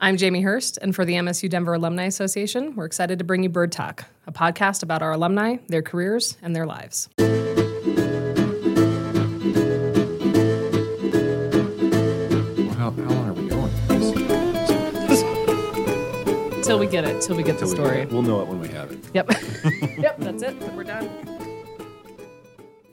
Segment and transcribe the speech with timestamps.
[0.00, 3.48] I'm Jamie Hurst, and for the MSU Denver Alumni Association, we're excited to bring you
[3.48, 7.08] Bird Talk, a podcast about our alumni, their careers, and their lives.
[7.18, 7.26] Well,
[12.76, 13.72] how, how long are we going?
[16.62, 17.96] Till we get it, till we get the Till we story.
[17.98, 18.12] get it.
[18.12, 18.98] We'll know it when we have it.
[19.14, 19.30] Yep.
[19.98, 20.56] yep, that's it.
[20.74, 21.08] We're done.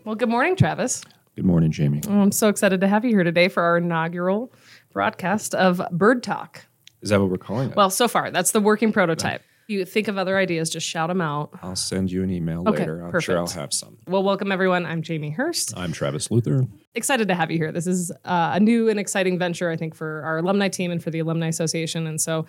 [0.06, 1.04] Well, good morning, Travis.
[1.36, 2.02] Good morning, Jamie.
[2.08, 4.52] Oh, I'm so excited to have you here today for our inaugural
[4.94, 6.66] broadcast of Bird Talk.
[7.06, 7.76] Is that what we're calling it?
[7.76, 9.44] Well, so far, that's the working prototype.
[9.68, 11.52] You think of other ideas, just shout them out.
[11.62, 13.06] I'll send you an email Okay, later.
[13.06, 13.98] I'm sure I'll have some.
[14.08, 14.88] Well, welcome everyone.
[14.88, 15.78] I'm Jamie Hurst.
[15.78, 16.66] I'm Travis Luther.
[16.96, 17.72] excited to have you here.
[17.72, 21.04] This is uh, a new and exciting venture, I think, for our alumni team and
[21.04, 22.08] for the Alumni Association.
[22.08, 22.48] And so,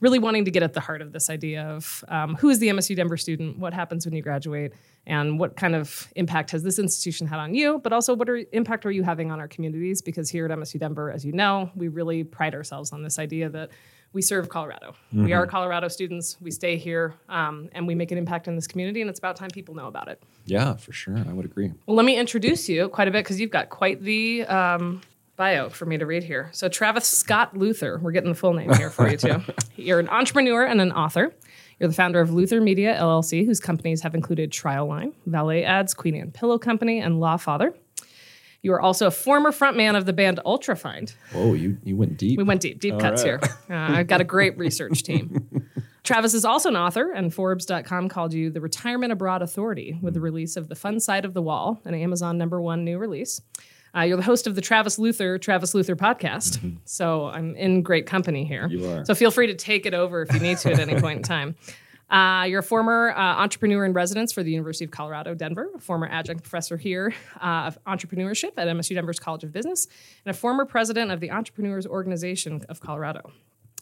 [0.00, 2.68] really wanting to get at the heart of this idea of um, who is the
[2.68, 4.72] MSU Denver student, what happens when you graduate,
[5.06, 8.40] and what kind of impact has this institution had on you, but also what are,
[8.52, 10.00] impact are you having on our communities?
[10.00, 13.48] Because here at MSU Denver, as you know, we really pride ourselves on this idea
[13.48, 13.70] that
[14.12, 14.94] we serve Colorado.
[15.12, 16.36] We are Colorado students.
[16.40, 19.00] We stay here, um, and we make an impact in this community.
[19.00, 20.22] And it's about time people know about it.
[20.46, 21.16] Yeah, for sure.
[21.18, 21.72] I would agree.
[21.86, 25.02] Well, let me introduce you quite a bit because you've got quite the um,
[25.36, 26.48] bio for me to read here.
[26.52, 29.42] So, Travis Scott Luther, we're getting the full name here for you too.
[29.76, 31.34] You're an entrepreneur and an author.
[31.78, 35.94] You're the founder of Luther Media LLC, whose companies have included Trial Line, Valet Ads,
[35.94, 37.72] Queen Anne Pillow Company, and Law Father.
[38.62, 41.14] You are also a former frontman of the band Ultrafind.
[41.32, 42.38] Whoa, you, you went deep.
[42.38, 43.40] We went deep, deep cuts right.
[43.44, 43.54] here.
[43.70, 45.68] Uh, I've got a great research team.
[46.02, 50.20] Travis is also an author, and Forbes.com called you the Retirement Abroad Authority with the
[50.20, 53.42] release of The Fun Side of the Wall, an Amazon number one new release.
[53.94, 58.06] Uh, you're the host of the Travis Luther Travis Luther podcast, so I'm in great
[58.06, 58.68] company here.
[58.68, 59.04] You are.
[59.04, 61.22] So feel free to take it over if you need to at any point in
[61.22, 61.56] time.
[62.10, 65.78] Uh, you're a former uh, entrepreneur in residence for the University of Colorado, Denver, a
[65.78, 69.86] former adjunct professor here uh, of entrepreneurship at MSU Denver's College of Business,
[70.24, 73.30] and a former president of the Entrepreneurs Organization of Colorado.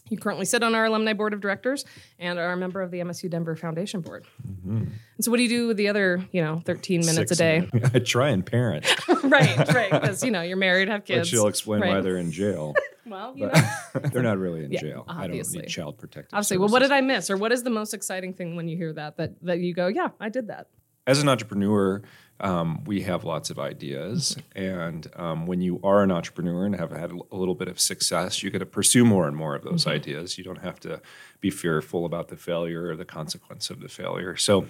[0.09, 1.83] You currently sit on our alumni board of directors
[2.17, 4.25] and are a member of the MSU Denver Foundation Board.
[4.65, 4.89] And
[5.19, 7.69] so, what do you do with the other, you know, 13 minutes Six a day?
[7.73, 7.91] minutes.
[7.95, 8.85] I try and parent,
[9.23, 11.19] right, right, because you know you're married, have kids.
[11.19, 12.73] but she'll explain why they're in jail.
[13.09, 13.53] Well, you know,
[14.11, 15.05] they're not really in jail.
[15.07, 15.59] obviously.
[15.59, 16.33] I don't need child protective.
[16.33, 16.57] obviously.
[16.57, 18.93] Well, what did I miss, or what is the most exciting thing when you hear
[18.93, 19.17] that?
[19.17, 20.67] That that you go, yeah, I did that.
[21.07, 22.01] as an entrepreneur,
[22.41, 26.91] um, we have lots of ideas, and um, when you are an entrepreneur and have
[26.91, 29.87] had a little bit of success, you get to pursue more and more of those
[29.87, 30.37] ideas.
[30.37, 31.01] You don't have to
[31.39, 34.35] be fearful about the failure or the consequence of the failure.
[34.35, 34.67] So,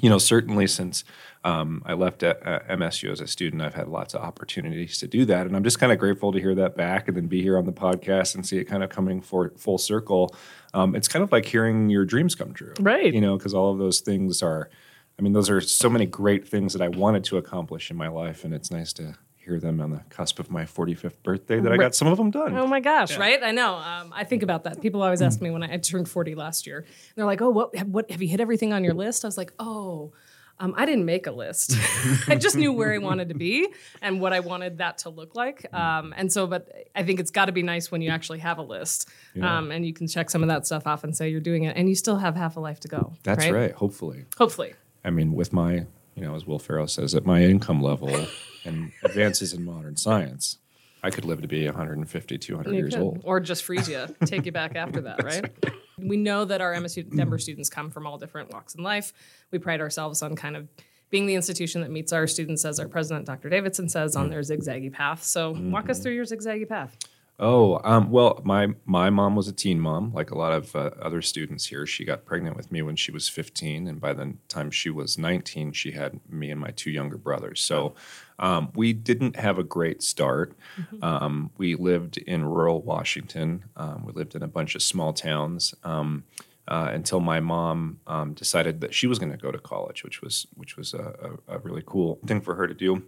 [0.00, 1.04] you know, certainly since
[1.44, 5.06] um, I left at, uh, MSU as a student, I've had lots of opportunities to
[5.06, 7.42] do that, and I'm just kind of grateful to hear that back and then be
[7.42, 10.34] here on the podcast and see it kind of coming for full circle.
[10.72, 13.12] Um, it's kind of like hearing your dreams come true, Right.
[13.12, 14.70] You know, because all of those things are.
[15.16, 18.08] I mean, those are so many great things that I wanted to accomplish in my
[18.08, 21.72] life, and it's nice to hear them on the cusp of my 45th birthday that
[21.72, 22.56] I got some of them done.
[22.56, 23.42] Oh my gosh, right?
[23.42, 23.74] I know.
[23.76, 24.80] Um, I think about that.
[24.80, 26.78] People always ask me when I, I turned 40 last year.
[26.78, 29.24] And they're like, oh, what, have- what have you hit everything on your list?
[29.24, 30.12] I was like, oh,
[30.60, 31.72] um, I didn't make a list.
[32.28, 33.66] I just knew where I wanted to be
[34.00, 35.66] and what I wanted that to look like.
[35.74, 38.58] Um, and so, but I think it's got to be nice when you actually have
[38.58, 39.08] a list
[39.42, 41.76] um, and you can check some of that stuff off and say you're doing it
[41.76, 43.12] and you still have half a life to go.
[43.24, 43.72] That's right.
[43.72, 44.74] Hopefully, Hopefully.
[45.04, 48.26] I mean, with my, you know, as Will Ferrell says, at my income level
[48.64, 50.58] and advances in modern science,
[51.02, 53.02] I could live to be 150, 200 You years could.
[53.02, 53.20] old.
[53.24, 55.52] Or just freeze you, take you back after that, right?
[55.98, 59.12] We know that our MSU Denver students come from all different walks in life.
[59.50, 60.68] We pride ourselves on kind of
[61.10, 63.48] being the institution that meets our students, as our president, Dr.
[63.48, 64.30] Davidson, says, on mm.
[64.30, 65.22] their zigzaggy path.
[65.22, 66.02] So, walk us mm-hmm.
[66.02, 66.96] through your zigzaggy path.
[67.40, 70.90] Oh, um, well, my my mom was a teen mom, like a lot of uh,
[71.02, 71.84] other students here.
[71.84, 75.18] She got pregnant with me when she was 15, and by the time she was
[75.18, 77.60] 19, she had me and my two younger brothers.
[77.60, 77.96] So
[78.38, 80.54] um, we didn't have a great start.
[81.02, 83.64] Um, we lived in rural Washington.
[83.76, 85.74] Um, we lived in a bunch of small towns.
[85.82, 86.24] Um,
[86.66, 90.22] uh, until my mom um, decided that she was going to go to college, which
[90.22, 93.02] was which was a, a, a really cool thing for her to do.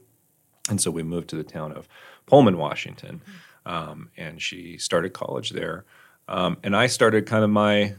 [0.68, 1.88] And so we moved to the town of
[2.26, 3.22] Pullman, Washington,
[3.66, 5.84] um, and she started college there.
[6.28, 7.94] Um, and I started kind of my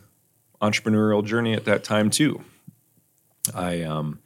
[0.62, 2.42] entrepreneurial journey at that time too.
[3.54, 4.20] I, um,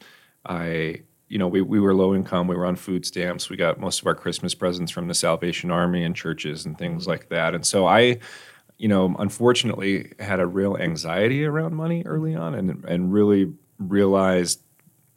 [0.45, 2.47] I, you know, we, we were low income.
[2.47, 3.49] We were on food stamps.
[3.49, 7.07] We got most of our Christmas presents from the Salvation Army and churches and things
[7.07, 7.55] like that.
[7.55, 8.19] And so I,
[8.77, 14.61] you know, unfortunately had a real anxiety around money early on and, and really realized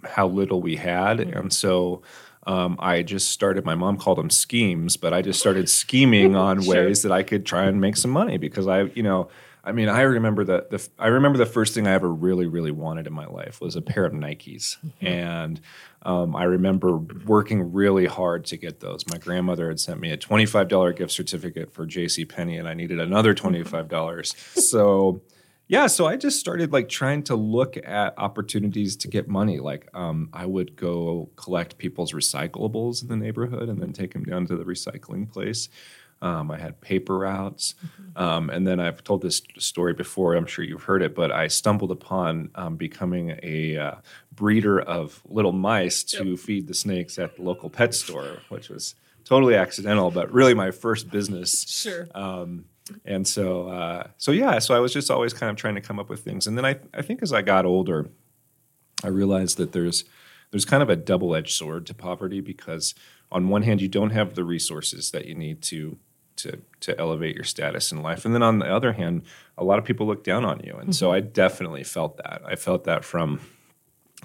[0.05, 1.21] how little we had.
[1.21, 2.03] And so
[2.47, 3.65] um, I just started.
[3.65, 6.75] My mom called them schemes, but I just started scheming on Sure.
[6.75, 9.29] ways that I could try and make some money because I, you know,
[9.67, 12.71] I mean, I remember the, the I remember the first thing I ever really, really
[12.71, 15.59] wanted in my life was a pair of Nikes, and
[16.03, 19.07] um, I remember working really hard to get those.
[19.11, 22.27] My grandmother had sent me a twenty five dollar gift certificate for J.C.
[22.27, 24.35] Penney, and I needed another twenty five dollars.
[24.55, 25.23] so.
[25.67, 29.61] Yeah, so I just started like trying to look at opportunities to get money.
[29.61, 34.25] Like um, I would go collect people's recyclables in the neighborhood and then take them
[34.25, 35.69] down to the recycling place.
[36.23, 37.75] Um, I had paper routes,
[38.17, 40.35] um, and then I've told this story before.
[40.35, 43.95] I'm sure you've heard it, but I stumbled upon um, becoming a uh,
[44.33, 48.95] breeder of little mice to feed the snakes at the local pet store, which was
[49.25, 52.07] totally accidental, but really my first business Sure.
[53.05, 55.99] And so, uh, so yeah, so I was just always kind of trying to come
[55.99, 56.47] up with things.
[56.47, 58.09] And then I, I think as I got older,
[59.03, 60.05] I realized that there's,
[60.51, 62.95] there's kind of a double-edged sword to poverty because
[63.33, 65.99] on one hand, you don't have the resources that you need to,
[66.37, 68.25] to, to elevate your status in life.
[68.25, 69.23] And then on the other hand,
[69.57, 70.77] a lot of people look down on you.
[70.77, 72.43] And so I definitely felt that.
[72.47, 73.41] I felt that from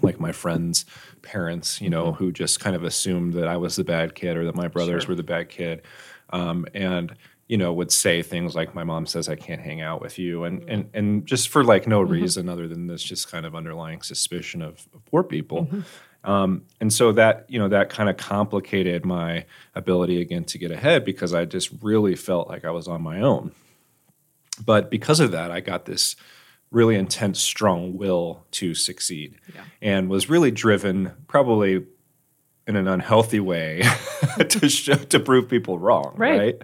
[0.02, 0.86] like my friends'
[1.22, 4.46] parents, you know, who just kind of assumed that I was the bad kid or
[4.46, 5.12] that my brothers Sure.
[5.12, 5.82] were the bad kid,
[6.32, 7.16] um, and
[7.50, 10.46] you know would say things like, "My mom says I can't hang out with you,"
[10.46, 10.70] and mm-hmm.
[10.70, 12.14] and and just for like no mm-hmm.
[12.14, 15.66] reason other than this just kind of underlying suspicion of, of poor people.
[15.66, 15.80] Mm-hmm.
[16.32, 20.72] Um, and so that you know that kind of complicated my ability again to get
[20.72, 23.52] ahead because I just really felt like I was on my own.
[24.64, 26.16] But because of that, I got this
[26.72, 29.62] really intense, strong will to succeed, Yeah.
[29.82, 31.86] and was really driven, probably
[32.68, 33.82] in an unhealthy way,
[34.50, 36.40] to show, to prove people wrong, Right.
[36.40, 36.62] right?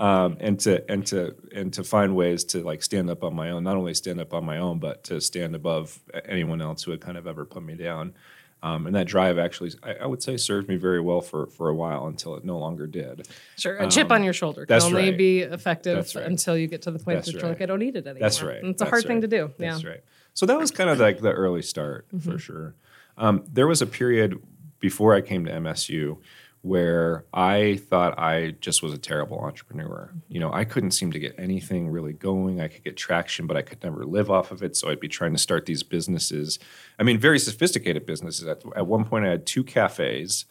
[0.00, 3.50] Um, and to and to and to find ways to like stand up on my
[3.50, 6.90] own, not only stand up on my own, but to stand above anyone else who
[6.90, 8.14] had kind of ever put me down.
[8.62, 11.68] Um, and that drive actually, I, I would say, served me very well for for
[11.68, 13.28] a while until it no longer did.
[13.58, 13.76] Sure.
[13.76, 15.18] A chip on your shoulder can only right.
[15.18, 16.24] be effective right.
[16.24, 17.50] until you get to the point That's that you're right.
[17.50, 18.20] like, I don't need it anymore.
[18.20, 18.56] That's right.
[18.56, 19.50] And it's a That's hard thing to do.
[19.58, 19.90] That's yeah.
[19.90, 20.04] right.
[20.32, 22.30] So that was kind of like the early start Mm-hmm.
[22.30, 22.74] for sure.
[23.18, 24.40] Um, there was a period
[24.78, 26.16] before I came to MSU
[26.62, 30.12] where I thought I just was a terrible entrepreneur.
[30.28, 32.60] You know, I couldn't seem to get anything really going.
[32.60, 34.76] I could get traction, but I could never live off of it.
[34.76, 36.58] So I'd be trying to start these businesses.
[36.98, 38.46] I mean, very sophisticated businesses.
[38.46, 40.44] At, at one point, I had two cafes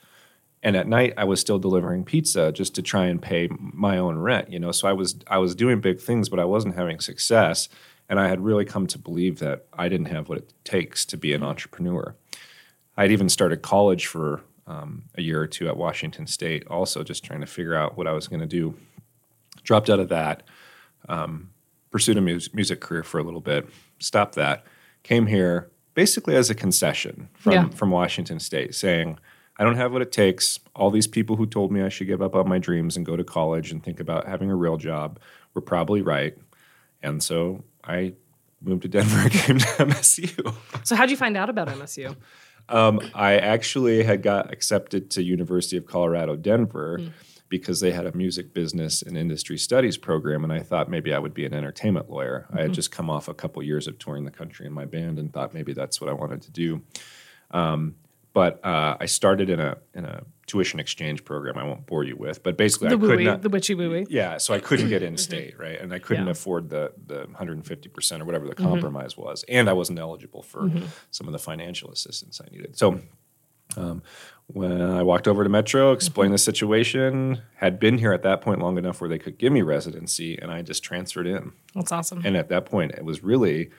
[0.61, 4.17] and at night I was still delivering pizza just to try and pay my own
[4.17, 4.71] rent, you know.
[4.71, 7.69] So I was I was doing big things, but I wasn't having success,
[8.09, 11.17] and I had really come to believe that I didn't have what it takes to
[11.17, 12.15] be an entrepreneur.
[12.97, 17.25] I'd even started college for um, a year or two at Washington State, also just
[17.25, 18.75] trying to figure out what I was going to do.
[19.63, 20.43] Dropped out of that,
[21.09, 21.49] um,
[21.91, 23.67] pursued a mus- music career for a little bit,
[23.99, 24.63] stopped that,
[25.03, 27.69] came here basically as a concession from Yeah.
[27.69, 29.17] from Washington State, saying,
[29.57, 30.59] "I don't have what it takes.
[30.75, 33.15] All these people who told me I should give up on my dreams and go
[33.17, 35.19] to college and think about having a real job
[35.53, 36.37] were probably right."
[37.01, 38.13] And so I
[38.61, 40.53] moved to Denver and came to MSU.
[40.85, 42.15] So how'd you find out about MSU?
[42.69, 46.99] Um, I actually had got accepted to University of Colorado Denver
[47.49, 51.19] because they had a music business and industry studies program, and I thought maybe I
[51.19, 52.47] would be an entertainment lawyer.
[52.53, 55.17] I had just come off a couple years of touring the country in my band
[55.17, 56.81] and thought maybe that's what I wanted to do.
[57.51, 57.95] Um,
[58.39, 61.57] but uh, I started in a in a tuition exchange program.
[61.57, 63.41] I won't bore you with, but basically The I could wooey, not.
[63.41, 64.05] the WICHE WUE.
[64.09, 65.79] Yeah, so I couldn't get in state, right?
[65.81, 66.31] And I couldn't Yeah.
[66.31, 69.43] afford the the 150% or whatever the compromise was.
[69.49, 70.61] And I wasn't eligible for
[71.11, 72.77] some of the financial assistance I needed.
[72.77, 72.87] So
[73.77, 74.01] um,
[74.47, 78.59] when I walked over to Metro, explained the situation, had been here at that point
[78.61, 81.51] long enough where they could give me residency, and I just transferred in.
[81.75, 82.21] That's awesome.
[82.25, 83.69] And at that point, it was really,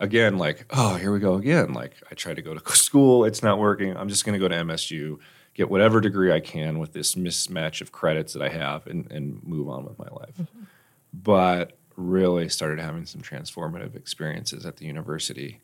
[0.00, 1.72] again, like, oh, here we go again.
[1.72, 3.96] Like, I tried to go to school, it's not working.
[3.96, 5.18] I'm just going to go to MSU,
[5.54, 9.42] get whatever degree I can with this mismatch of credits that I have, and, and
[9.44, 10.34] move on with my life.
[10.40, 10.62] Mm-hmm.
[11.12, 15.60] But really started having some transformative experiences at the university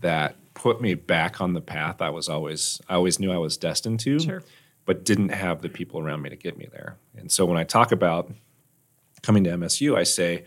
[0.00, 3.56] that put me back on the path I was always I always knew I was
[3.56, 4.42] destined to Sure.
[4.84, 6.98] but didn't have the people around me to get me there.
[7.16, 8.30] And so when I talk about
[9.22, 10.44] coming to MSU, I say,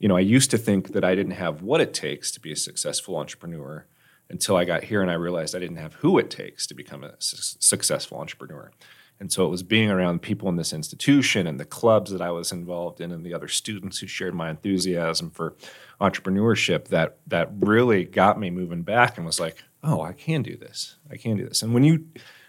[0.00, 2.50] you know, I used to think that I didn't have what it takes to be
[2.50, 3.86] a successful entrepreneur
[4.30, 7.04] until I got here and I realized I didn't have who it takes to become
[7.04, 8.72] a su- successful entrepreneur.
[9.18, 12.30] And so it was being around people in this institution and the clubs that I
[12.30, 15.54] was involved in and the other students who shared my enthusiasm for
[16.00, 20.56] entrepreneurship that that really got me moving back and was like, oh, I can do
[20.56, 20.96] this.
[21.10, 21.60] I can do this.
[21.60, 22.06] And when you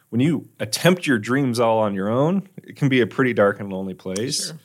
[0.09, 3.59] when you attempt your dreams all on your own, it can be a pretty dark
[3.59, 4.47] and lonely place.
[4.47, 4.57] Sure.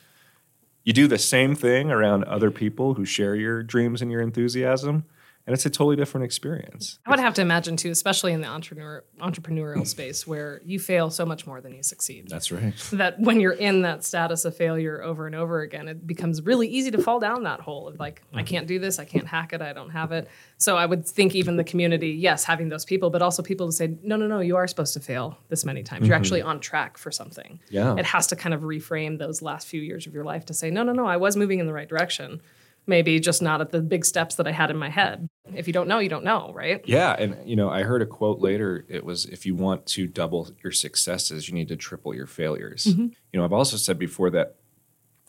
[0.87, 5.03] You do the same thing around other people who share your dreams and your enthusiasm,
[5.47, 6.99] and it's a totally different experience.
[7.05, 11.09] I would have to imagine too, especially in the entrepreneur entrepreneurial space where you fail
[11.09, 12.27] so much more than you succeed.
[12.27, 12.73] That's right.
[12.91, 16.67] That when you're in that status of failure over and over again, it becomes really
[16.67, 18.45] easy to fall down that hole of like, I mm-hmm.
[18.45, 20.27] can't do this, I can't hack it, I don't have it.
[20.57, 23.71] So I would think even the community, yes, having those people, but also people to
[23.71, 26.07] say, no, no, no, you are supposed to fail this many times.
[26.07, 26.49] You're actually mm-hmm.
[26.49, 27.57] on track for something.
[27.69, 27.95] Yeah.
[27.95, 30.69] It has to kind of reframe those last few years of your life to say,
[30.71, 32.41] no, no, no, I was moving in the right direction.
[32.87, 35.27] Maybe just not at the big steps that I had in my head.
[35.53, 36.81] If you don't know, you don't know, right?
[36.85, 38.85] Yeah, and you know, I heard a quote later.
[38.87, 42.85] It was, "If you want to double your successes, you need to triple your failures."
[42.85, 44.55] You know, I've also said before that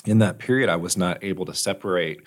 [0.04, 2.20] in that period, I was not able to separate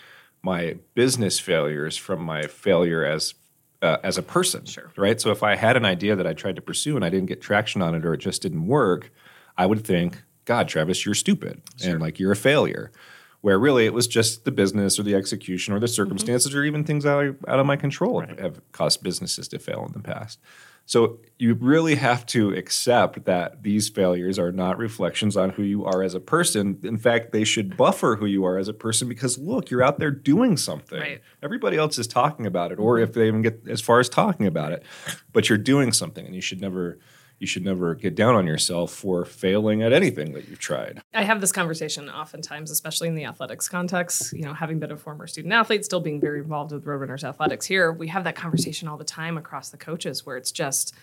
[0.43, 3.33] my business failures from my failure as
[3.81, 4.65] uh, as a person.
[4.65, 4.91] Sure.
[4.97, 5.19] Right.
[5.19, 7.41] So if I had an idea that I tried to pursue and I didn't get
[7.41, 9.11] traction on it, or it just didn't work,
[9.57, 12.91] I would think, "God, Travis, you're stupid, and like you're a failure."
[13.41, 15.93] Where really it was just the business or the execution or the mm-hmm.
[15.93, 19.93] circumstances or even things out, out of my control have caused businesses to fail in
[19.93, 20.39] the past.
[20.85, 25.85] So you really have to accept that these failures are not reflections on who you
[25.85, 26.79] are as a person.
[26.83, 29.99] In fact, they should buffer who you are as a person because look, you're out
[29.99, 30.99] there doing something.
[30.99, 31.21] Right.
[31.41, 33.03] Everybody else is talking about it, or mm-hmm.
[33.03, 34.83] if they even get as far as talking about it,
[35.31, 36.99] but you're doing something, and you should never
[37.41, 41.01] you should never get down on yourself for failing at anything that you've tried.
[41.11, 44.31] I have this conversation oftentimes, especially in the athletics context.
[44.31, 47.65] You know, having been a former student athlete, still being very involved with Roadrunners athletics
[47.65, 50.93] here, we have that conversation all the time across the coaches where it's just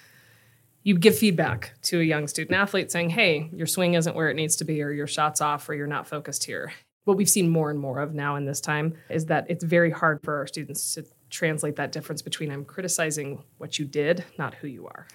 [0.85, 4.35] you give feedback to a young student athlete saying, hey, your swing isn't where it
[4.35, 6.73] needs to be, or your shot's off, or you're not focused here.
[7.03, 9.91] What we've seen more and more of now in this time is that it's very
[9.91, 14.55] hard for our students to translate that difference between I'm criticizing what you did, not
[14.55, 15.09] who you are.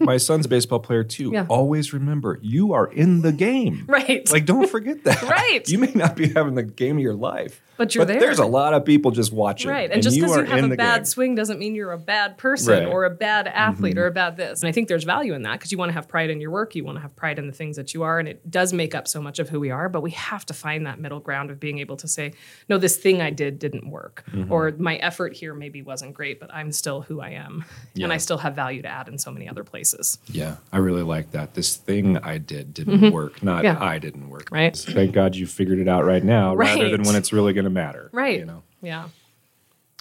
[0.00, 1.30] My son's a baseball player too.
[1.32, 1.46] Yeah.
[1.48, 3.84] Always remember, you are in the game.
[3.88, 4.30] Right.
[4.30, 5.22] Like, don't forget that.
[5.28, 5.68] Right.
[5.68, 8.20] You may not be having the game of your life, But you're there.
[8.20, 9.70] There's a lot of people just watching.
[9.70, 9.90] Right.
[9.90, 11.04] And, just because are you, have a bad game.
[11.06, 12.82] swing doesn't mean you're a bad person Right.
[12.82, 12.92] Mm-hmm.
[12.92, 14.60] or a bad athlete or a bad this.
[14.60, 16.50] And I think there's value in that because you want to have pride in your
[16.50, 16.74] work.
[16.74, 18.18] You want to have pride in the things that you are.
[18.18, 19.88] And it does make up so much of who we are.
[19.88, 22.32] But we have to find that middle ground of being able to say,
[22.68, 24.24] no, this thing I did didn't work.
[24.32, 24.52] Mm-hmm.
[24.52, 27.64] Or my effort here maybe wasn't great, but I'm still who I am.
[28.00, 30.18] And I still have value to add in so many other places.
[30.26, 31.54] Yeah, I really like that.
[31.54, 33.82] This thing I did didn't work, not Mm-hmm.
[33.82, 33.88] Yeah.
[33.88, 34.48] I didn't work.
[34.52, 34.76] Right.
[34.76, 37.67] Thank God you figured it out right now, rather than when it's really going to
[37.70, 38.10] matter.
[38.12, 38.38] Right.
[38.40, 38.62] You know.
[38.82, 39.08] Yeah.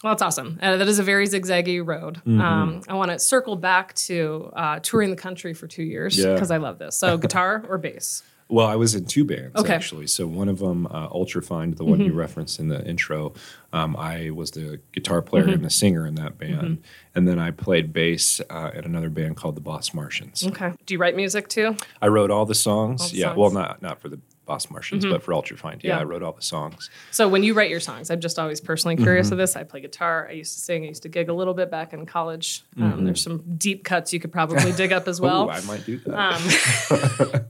[0.04, 0.60] Well, that's awesome.
[0.62, 2.18] Uh, that is a very zigzaggy road.
[2.18, 2.40] Mm-hmm.
[2.40, 6.34] Um, I want to circle back to uh, touring the country for two years Yeah.
[6.34, 6.96] because I love this.
[6.98, 8.22] So, guitar or bass?
[8.50, 9.64] Well, I was in two bands Okay.
[9.64, 9.72] Mm-hmm.
[9.74, 10.08] actually.
[10.08, 13.34] So one of them, uh, Ultrafind, the one you referenced in the intro,
[13.74, 15.54] um, I was the guitar player Mm-hmm.
[15.54, 16.84] and the singer in that band,
[17.16, 20.46] and then I played bass uh, at another band called the Boss Martians.
[20.48, 20.72] Okay.
[20.86, 21.76] Do you write music too?
[22.02, 23.02] I wrote all the songs.
[23.02, 23.32] All the yeah, songs.
[23.34, 23.42] Mm-hmm.
[23.42, 25.84] well, not not for the Boss Martians, but for Ultrafind.
[25.84, 26.00] Yeah, Yeah.
[26.00, 26.90] I wrote all the songs.
[27.12, 29.04] So, when you write your songs, I'm just always personally Mm-hmm.
[29.04, 29.56] curious of this.
[29.56, 30.28] I play guitar.
[30.28, 30.84] I used to sing.
[30.86, 32.64] I used to gig a little bit back in college.
[32.82, 35.46] Um, there's some deep cuts you could probably dig up as well.
[35.48, 37.36] Ooh, I might do that.
[37.36, 37.42] Um,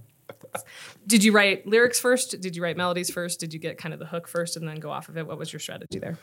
[1.08, 2.42] did you write lyrics first?
[2.42, 3.40] Did you write melodies first?
[3.40, 5.26] Did you get kind of the hook first and then go off of it?
[5.28, 6.18] What was your strategy there?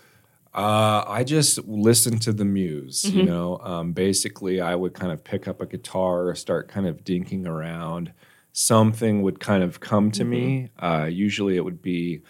[0.55, 3.03] Uh, I just listened to the muse.
[3.03, 3.19] Mm-hmm.
[3.19, 7.03] You know, um, basically, I would kind of pick up a guitar, start kind of
[7.05, 8.13] dinking around.
[8.57, 10.71] Something would kind of come to me.
[10.79, 10.85] Mm-hmm.
[11.03, 12.23] Uh, usually, it would be.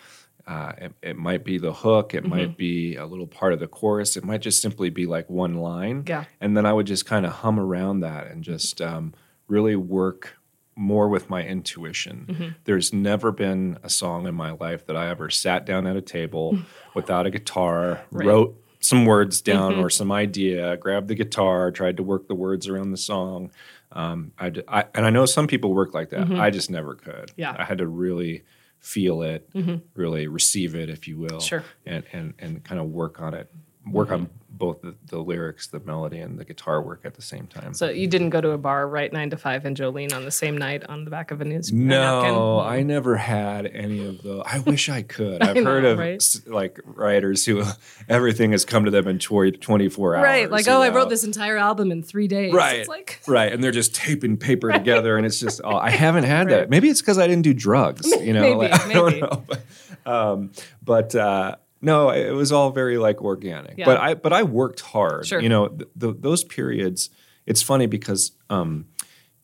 [0.47, 2.12] Uh, it, it might be the hook.
[2.14, 2.31] It Mm-hmm.
[2.31, 4.16] might be a little part of the chorus.
[4.16, 6.04] It might just simply be like one line.
[6.07, 6.25] Yeah.
[6.40, 9.14] And then I would just kind of hum around that and just um,
[9.49, 10.37] really work
[10.76, 12.26] more with my intuition.
[12.28, 12.49] Mm-hmm.
[12.64, 16.02] There's never been a song in my life that I ever sat down at a
[16.02, 16.59] table
[16.95, 18.26] without a guitar, Right.
[18.26, 19.81] wrote some words down Mm-hmm.
[19.85, 23.50] or some idea, grabbed the guitar, tried to work the words around the song.
[23.95, 26.31] Um, I, and I know some people work like that.
[26.33, 27.29] I just never could.
[27.31, 27.41] Mm-hmm.
[27.41, 27.57] Yeah.
[27.59, 28.43] I had to really
[28.81, 29.49] feel it,
[29.95, 31.65] really receive it, if you will, Sure.
[31.87, 33.51] and and and kind of work on it,
[33.91, 34.33] work on Mm-hmm.
[34.56, 37.75] Both the, the lyrics, the melody, and the guitar work at the same time.
[37.75, 40.30] So, you didn't go to a bar, write nine to five and Jolene on the
[40.30, 42.34] same night on the back of a news a napkin?
[42.34, 44.42] No, I never had any of those.
[44.46, 45.42] I wish I could.
[45.42, 46.23] I've know, heard of right?
[46.46, 47.64] like writers who
[48.08, 50.23] everything has come to them in 24 hours.
[50.23, 50.50] Right.
[50.50, 52.52] Like, oh, I wrote this entire album in three days.
[52.52, 52.80] Right.
[52.80, 53.52] It's like, right.
[53.52, 55.16] And they're just taping paper together.
[55.16, 56.70] And it's just, oh, I haven't had that.
[56.70, 58.40] Maybe it's because I didn't do drugs, you know?
[58.40, 59.20] Maybe, like, I don't maybe.
[59.20, 59.44] know.
[59.46, 63.79] But, um, but uh, no, it was all very like organic.
[63.79, 63.85] Yeah.
[63.85, 65.26] But I, but I worked hard.
[65.26, 65.41] Sure.
[65.41, 67.11] You know, th- th- those periods,
[67.47, 68.87] it's funny because, um,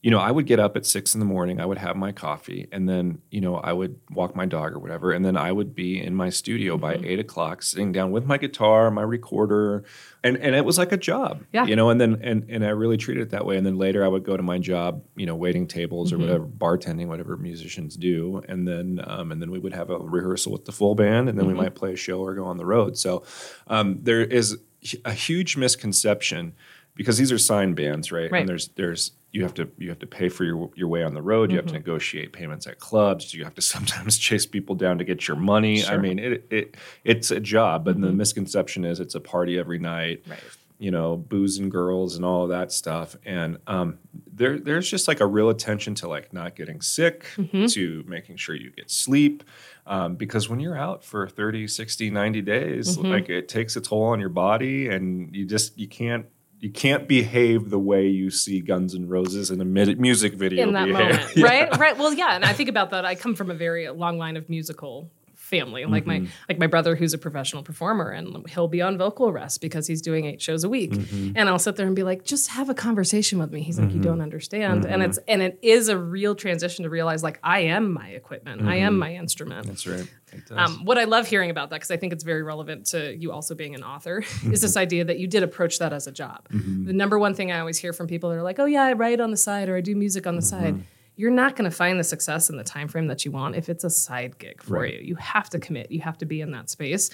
[0.02, 1.60] you know, I would get up at six in the morning.
[1.60, 4.78] I would have my coffee, and then you know I would walk my dog or
[4.78, 7.04] whatever, and then I would be in my studio by Mm-hmm.
[7.04, 9.84] eight o'clock, sitting down with my guitar, my recorder,
[10.24, 11.66] and and it was like a job, Yeah.
[11.66, 11.90] you know.
[11.90, 13.58] And then and and I really treated it that way.
[13.58, 16.24] And then later I would go to my job, you know, waiting tables or Mm-hmm.
[16.24, 20.50] whatever, bartending, whatever musicians do, and then um, and then we would have a rehearsal
[20.52, 21.56] with the full band, and then Mm-hmm.
[21.58, 22.96] we might play a show or go on the road.
[22.96, 23.22] So
[23.66, 24.56] um, there is
[25.04, 26.54] a huge misconception
[27.00, 28.30] because these are signed bands, right?
[28.30, 28.40] Right.
[28.40, 31.14] And there's there's you have to you have to pay for your your way on
[31.14, 31.50] the road.
[31.50, 31.78] You have to Mm-hmm.
[31.78, 33.32] negotiate payments at clubs.
[33.32, 35.82] You have to sometimes chase people down to get your money.
[35.82, 35.92] I Sure.
[35.94, 36.02] Mm-hmm.
[36.02, 40.24] mean, it, it it's a job, but the misconception is it's a party every night.
[40.28, 40.40] Right.
[40.78, 43.14] You know, booze and girls and all of that stuff.
[43.26, 43.98] And um,
[44.32, 47.66] there there's just like a real attention to like not getting sick, Mm-hmm.
[47.66, 49.42] to making sure you get sleep.
[49.86, 53.10] Um, because when you're out for 30, 60, 90 days, Mm-hmm.
[53.10, 56.26] like it takes a toll on your body and you just you can't
[56.60, 60.74] you can't behave the way you see Guns N' Roses in a music video in
[60.74, 61.10] that behave.
[61.10, 61.76] moment, right?
[61.78, 61.98] Right.
[61.98, 63.04] Well, yeah, and I think about that.
[63.04, 65.84] I come from a very long line of musical family.
[65.84, 66.24] Like Mm-hmm.
[66.24, 69.86] my like my brother, who's a professional performer, and he'll be on vocal rest because
[69.86, 70.92] he's doing eight shows a week.
[70.92, 71.32] Mm-hmm.
[71.34, 73.62] And I'll sit there and be like, just have a conversation with me.
[73.62, 77.22] He's like, you don't understand, and it's and it is a real transition to realize
[77.24, 79.66] like I am my equipment, I am my instrument.
[79.66, 80.08] That's right.
[80.50, 83.32] Um, what I love hearing about that, because I think it's very relevant to you
[83.32, 84.78] also being an author, is this mm-hmm.
[84.78, 86.48] idea that you did approach that as a job.
[86.50, 86.86] Mm-hmm.
[86.86, 88.92] The number one thing I always hear from people that are like, "Oh yeah, I
[88.92, 90.64] write on the side or I do music on the mm-hmm.
[90.64, 90.84] side."
[91.16, 93.68] You're not going to find the success in the time frame that you want if
[93.68, 94.94] it's a side gig for Right.
[94.94, 95.00] you.
[95.00, 95.90] You have to commit.
[95.90, 97.10] You have to be in that space.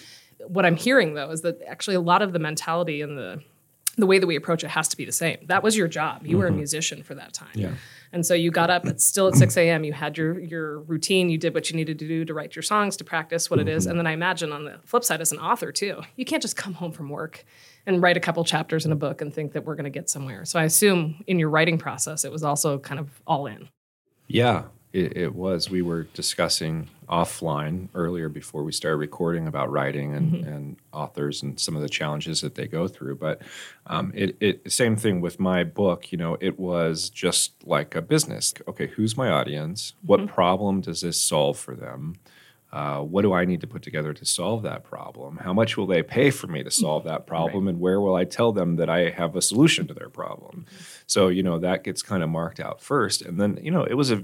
[0.46, 3.42] What I'm hearing though is that actually a lot of the mentality and the
[3.96, 5.38] the way that we approach it has to be the same.
[5.46, 6.26] That was your job.
[6.26, 7.49] You were a musician for that time.
[7.54, 7.73] Yeah.
[8.12, 9.84] And so you got up at still at 6 a.m.
[9.84, 11.30] You had your your routine.
[11.30, 13.68] You did what you needed to do to write your songs, to practice what it
[13.68, 13.84] is.
[13.84, 13.90] Mm-hmm.
[13.90, 16.56] And then I imagine on the flip side, as an author too, you can't just
[16.56, 17.44] come home from work
[17.86, 20.10] and write a couple chapters in a book and think that we're going to get
[20.10, 20.44] somewhere.
[20.44, 23.68] So I assume in your writing process, it was also kind of all in.
[24.26, 24.64] Yeah,
[24.96, 25.68] it, it was.
[25.68, 31.60] We were discussing offline earlier before we started recording about writing and, and authors and
[31.60, 33.16] some of the challenges that they go through.
[33.16, 33.42] But
[33.86, 36.10] um, it, it same thing with my book.
[36.10, 38.54] You know, it was just like a business.
[38.66, 39.92] Okay, who's my audience?
[40.02, 42.16] What problem does this solve for them?
[42.76, 45.38] Uh, what do I need to put together to solve that problem?
[45.38, 46.83] How much will they pay for me to mm-hmm.
[46.85, 47.68] solve that problem?
[47.68, 50.66] And where will I tell them that I have a solution to their problem?
[50.68, 50.85] Mm-hmm.
[51.06, 53.23] So, you know, that gets kind of marked out first.
[53.23, 54.23] And then, you know, it was a,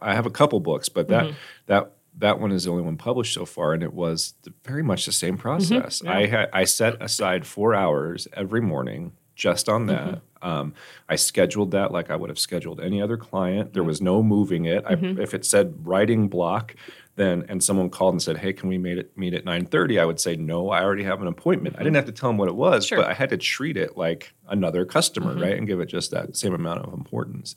[0.00, 1.36] I have a couple books, but that, mm-hmm.
[1.66, 4.82] that, that one is the only one published so far, and it was the, very
[4.82, 6.02] much the same process.
[6.04, 10.22] I had I set aside four hours every morning just on that.
[10.42, 10.74] Um,
[11.08, 13.72] I scheduled that like I would have scheduled any other client.
[13.72, 14.84] There was no moving it.
[14.86, 15.20] I, mm-hmm.
[15.20, 16.74] if it said writing block,
[17.16, 20.04] then and someone called and said, "Hey, can we meet at meet at 9:30?" I
[20.04, 21.96] would say, "No, I already have an appointment." I didn't mm-hmm.
[21.96, 22.98] have to tell them what it was, Sure.
[22.98, 25.42] but I had to treat it like another customer, mm-hmm.
[25.42, 27.54] right, and give it just that same amount of importance.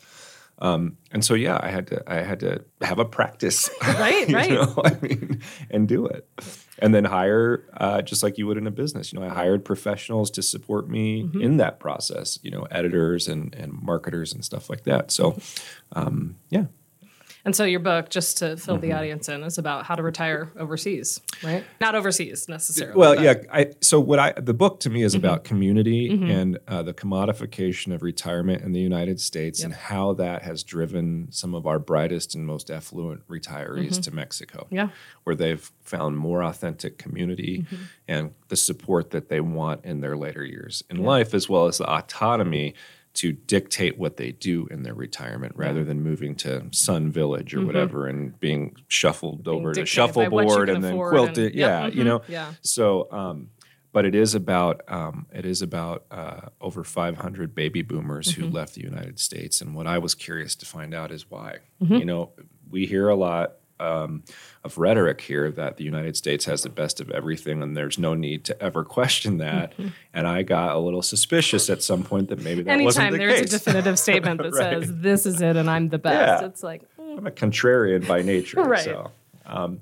[0.59, 4.35] Um, and so, yeah, I had to I had to have a practice, Right, you
[4.35, 4.49] right.
[4.51, 6.27] know, I mean, and do it,
[6.79, 9.11] and then hire uh, just like you would in a business.
[9.11, 11.41] You know, I hired professionals to support me Mm-hmm.
[11.41, 12.39] in that process.
[12.41, 15.11] You know, editors and and marketers and stuff like that.
[15.11, 15.37] So,
[15.91, 16.65] um, yeah.
[17.45, 18.81] And so your book, just to fill Mm-hmm.
[18.81, 21.63] the audience in, is about how to retire overseas, right?
[21.79, 22.97] Not overseas necessarily.
[22.97, 23.35] Well, but- yeah.
[23.53, 25.47] I, so what I the book to me is about Mm-hmm.
[25.55, 30.63] community and uh, the commodification of retirement in the United States and how that has
[30.63, 34.63] driven some of our brightest and most affluent retirees to Mexico.
[34.65, 34.75] Mm-hmm.
[34.75, 34.89] Yeah.
[35.23, 37.83] where they've found more authentic community Mm-hmm.
[38.07, 41.77] and the support that they want in their later years in life, as well as
[41.77, 42.73] the autonomy
[43.15, 47.65] to dictate what they do in their retirement rather than moving to Sun Village or
[47.65, 51.47] whatever and being shuffled over to shuffleboard and then quilted.
[51.47, 52.21] and- yeah, you mhm, know.
[52.27, 52.53] yeah.
[52.61, 53.49] So, um,
[53.93, 58.41] but it is about um, it is about uh, over 500 baby boomers Mm-hmm.
[58.41, 61.59] who left the United States, and what I was curious to find out is why.
[61.81, 61.95] Mm-hmm.
[61.95, 62.31] You know,
[62.69, 64.23] we hear a lot um,
[64.63, 68.13] of rhetoric here that the United States has the best of everything, and there's no
[68.13, 69.71] need to ever question that.
[69.73, 69.87] Mm-hmm.
[70.13, 73.17] And I got a little suspicious at some point that maybe that wasn't Anytime the
[73.19, 73.53] there's case.
[73.53, 74.81] a definitive statement that Right.
[74.83, 76.47] says this is it and I'm the best, Yeah.
[76.47, 78.61] it's like mm, I'm a contrarian by nature.
[78.63, 78.83] Right.
[78.83, 79.11] So,
[79.45, 79.79] um,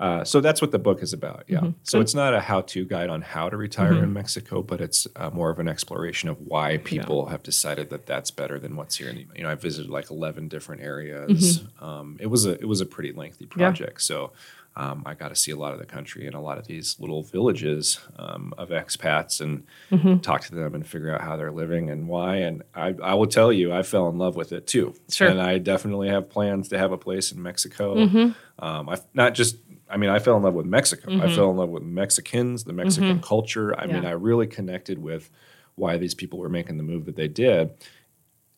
[0.00, 1.44] uh, so that's what the book is about.
[1.46, 1.58] Yeah.
[1.58, 1.70] Mm-hmm.
[1.82, 5.30] So it's not a how-to guide on how to retire in Mexico, but it's uh,
[5.30, 9.10] more of an exploration of why people have decided that that's better than what's here.
[9.10, 11.64] In the, you know, I visited like 11 different areas.
[11.80, 13.60] Um, it was a it was a pretty lengthy Mm-hmm.
[13.60, 13.66] Yeah.
[13.68, 14.02] project.
[14.02, 14.32] So.
[14.76, 16.96] Um, I got to see a lot of the country and a lot of these
[17.00, 20.18] little villages um, of expats and Mm-hmm.
[20.18, 22.36] talk to them and figure out how they're living and why.
[22.36, 24.94] And I, I will tell you, I fell in love with it too.
[25.10, 25.26] Sure.
[25.28, 27.96] And I definitely have plans to have a place in Mexico.
[27.96, 28.64] Mm-hmm.
[28.64, 29.56] Um, I not just.
[29.90, 31.12] I mean, I fell in love with Mexico.
[31.20, 33.78] I fell in love with Mexicans, the Mexican culture.
[33.78, 34.06] I mean, Mm-hmm.
[34.06, 35.30] I really connected with
[35.74, 37.70] why these people were making the move that they did.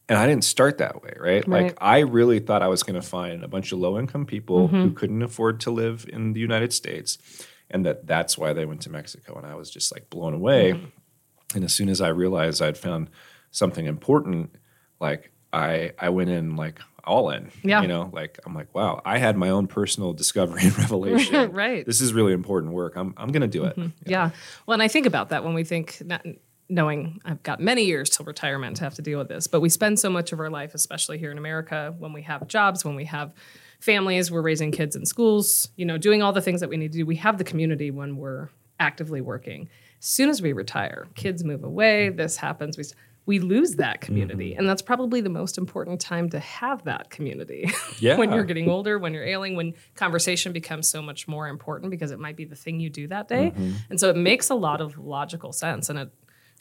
[0.08, 1.46] And I didn't start that way, right?
[1.48, 1.64] Right.
[1.64, 4.68] Like I really thought I was going to find a bunch of low income people
[4.68, 4.82] Mm-hmm.
[4.82, 7.18] who couldn't afford to live in the United States,
[7.70, 9.34] and that that's why they went to Mexico.
[9.36, 10.72] And I was just like blown away.
[10.72, 11.56] Mm-hmm.
[11.56, 13.08] And as soon as I realized I'd found
[13.50, 14.54] something important,
[15.00, 17.50] like I I went in like all in.
[17.62, 17.82] Yeah.
[17.82, 21.52] You know, like I'm like, wow, I had my own personal discovery and revelation.
[21.52, 21.84] Right.
[21.84, 22.96] This is really important work.
[22.96, 23.76] I'm I'm gonna do it.
[23.76, 24.10] Mm-hmm.
[24.10, 24.30] Yeah.
[24.66, 26.24] Well, and I think about that when we think, not
[26.68, 29.68] knowing I've got many years till retirement to have to deal with this, but we
[29.68, 32.94] spend so much of our life, especially here in America, when we have jobs, when
[32.94, 33.32] we have
[33.80, 36.92] families, we're raising kids in schools, you know, doing all the things that we need
[36.92, 37.06] to do.
[37.06, 38.48] We have the community when we're
[38.80, 39.68] actively working.
[39.98, 42.78] As soon as we retire, kids move away, this happens.
[42.78, 42.84] We,
[43.24, 44.50] we lose that community.
[44.50, 44.61] Mm-hmm.
[44.61, 47.70] And that's probably the most important time to have that community.
[48.00, 48.16] Yeah.
[48.16, 52.11] when you're getting older, when you're ailing, when conversation becomes so much more important because
[52.11, 53.52] it might be the thing you do that day.
[53.54, 53.72] Mm-hmm.
[53.90, 55.88] And so it makes a lot of logical sense.
[55.88, 56.11] And it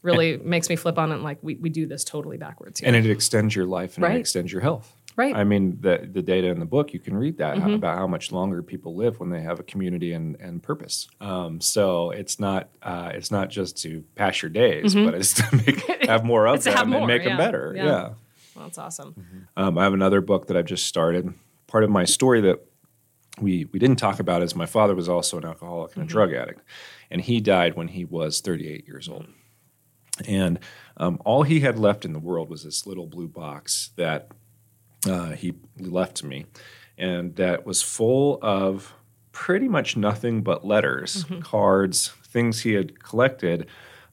[0.03, 2.87] really makes me flip on it and like we, we do this totally backwards here.
[2.87, 4.17] And it extends your life and Right.
[4.17, 4.93] it extends your health.
[5.17, 5.31] Right.
[5.33, 5.39] Mm-hmm.
[5.39, 8.07] I mean, the the data in the book, you can read that how- about how
[8.07, 11.07] much longer people live when they have a community and, and purpose.
[11.19, 15.55] Um, so it's not uh, it's not just to pass your days, but it's to
[15.55, 16.69] make, have more of Mm-hmm.
[16.69, 17.29] Them have and make yeah.
[17.29, 17.73] them better.
[17.75, 17.85] Yeah.
[17.85, 18.01] yeah.
[18.55, 19.47] well, that's awesome.
[19.57, 21.33] Um, I have another book that I've just started.
[21.67, 22.59] Part of my story that
[23.39, 26.33] we we didn't talk about is my father was also an alcoholic and a drug
[26.33, 26.61] addict,
[27.09, 29.27] and he died when he was 38 years old.
[30.27, 30.59] And
[30.97, 34.27] um, all he had left in the world was this little blue box that
[35.07, 36.45] uh, he left me,
[36.97, 38.93] and that was full of
[39.31, 43.67] pretty much nothing but letters, cards, things he had collected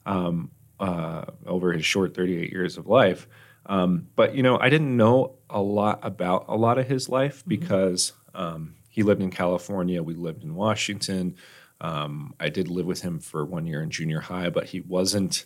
[0.05, 3.27] um, uh, over his short 38 years of life.
[3.65, 7.43] Um, but you know, I didn't know a lot about a lot of his life
[7.45, 10.01] because um, he lived in California.
[10.01, 11.35] We lived in Washington.
[11.81, 15.45] Um, I did live with him for one year in junior high, but he wasn't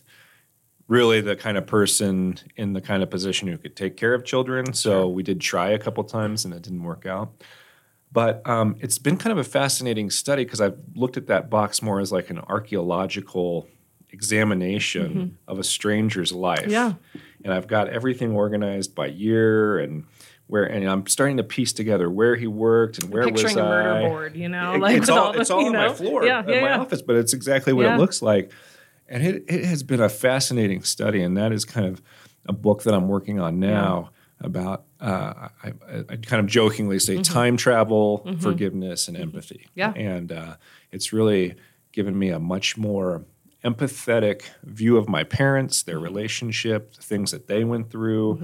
[0.87, 4.23] really the kind of person in the kind of position who could take care of
[4.25, 4.73] children.
[4.73, 7.31] So we did try a couple times and it didn't work out.
[8.11, 11.81] But um, it's been kind of a fascinating study because I've looked at that box
[11.81, 13.67] more as like an archaeological
[14.11, 16.61] examination of a stranger's life.
[16.61, 16.69] Mm-hmm.
[16.71, 16.93] Yeah.
[17.43, 20.05] And I've got everything organized by year and
[20.47, 23.63] where, and I'm starting to piece together where he worked and where Picturing was a
[23.63, 24.07] murder I.
[24.09, 25.87] board, you know, It- like it's all, the- it's all on know?
[25.87, 26.79] my floor Yeah, in yeah, my yeah.
[26.79, 28.51] office, but it's exactly what it looks like.
[29.13, 32.01] And it, it has been a fascinating study, and that is kind of
[32.47, 34.09] a book that I'm working on now
[34.41, 34.85] about.
[34.99, 35.73] Uh, I,
[36.09, 39.67] I, kind of jokingly say time travel, forgiveness, and empathy.
[39.77, 39.79] Mm-hmm.
[39.79, 39.93] Yeah.
[39.95, 40.55] and uh,
[40.91, 41.55] it's really
[41.91, 43.23] given me a much more
[43.63, 46.03] empathetic view of my parents, their Mm-hmm.
[46.05, 48.41] relationship, the things that they went through.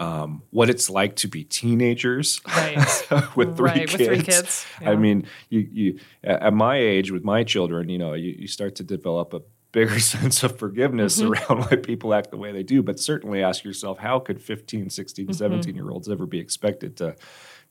[0.00, 2.76] Um, what it's like to be teenagers Right.
[3.36, 3.98] with three Right, kids.
[3.98, 8.14] with three kids, I mean, you, you at my age with my children, you know,
[8.14, 11.32] you, you start to develop a bigger sense of forgiveness Mm-hmm.
[11.52, 12.82] around why people act the way they do.
[12.82, 15.32] But certainly ask yourself, how could 15, 16, Mm-hmm.
[15.32, 17.16] 17 year olds ever be expected to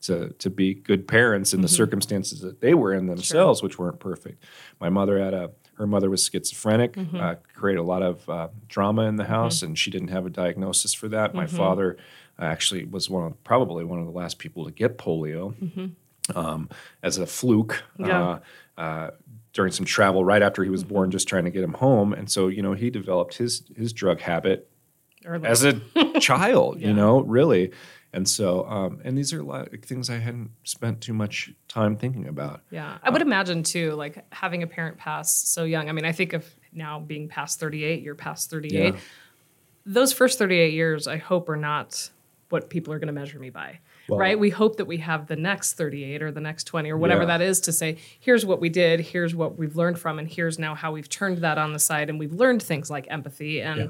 [0.02, 1.74] to to be good parents in the Mm-hmm.
[1.74, 4.44] circumstances that they were in themselves, which weren't perfect.
[4.80, 7.16] My mother had a her mother was schizophrenic, Mm-hmm.
[7.16, 10.30] uh, created a lot of uh, drama in the house, and she didn't have a
[10.30, 11.28] diagnosis for that.
[11.30, 11.36] Mm-hmm.
[11.38, 11.96] My father
[12.40, 15.54] actually was one of probably one of the last people to get polio
[16.36, 16.68] um,
[17.02, 18.22] as a fluke Yeah.
[18.76, 19.10] uh, uh,
[19.58, 22.12] during some travel right after he was born, just trying to get him home.
[22.12, 24.70] And so, you know, he developed his his drug habit
[25.26, 25.72] Or as a
[26.20, 26.86] child, Yeah.
[26.88, 27.72] you know, really.
[28.12, 31.52] And so, um, and these are a lot of things I hadn't spent too much
[31.66, 32.62] time thinking about.
[32.70, 35.88] Yeah, I would imagine too, like having a parent pass so young.
[35.88, 38.94] I mean, I think of now being past 38, you're past 38.
[38.94, 39.00] Yeah.
[39.84, 42.10] Those first 38 years, I hope, are not
[42.50, 43.80] what people are going to measure me by.
[44.08, 44.38] Well- right?
[44.38, 47.26] We hope that we have the next 38 or the next 20 or whatever Yeah.
[47.38, 50.58] that is to say, here's what we did, here's what we've learned from, and here's
[50.58, 52.08] now how we've turned that on the side.
[52.08, 53.86] And we've learned things like empathy and Yeah.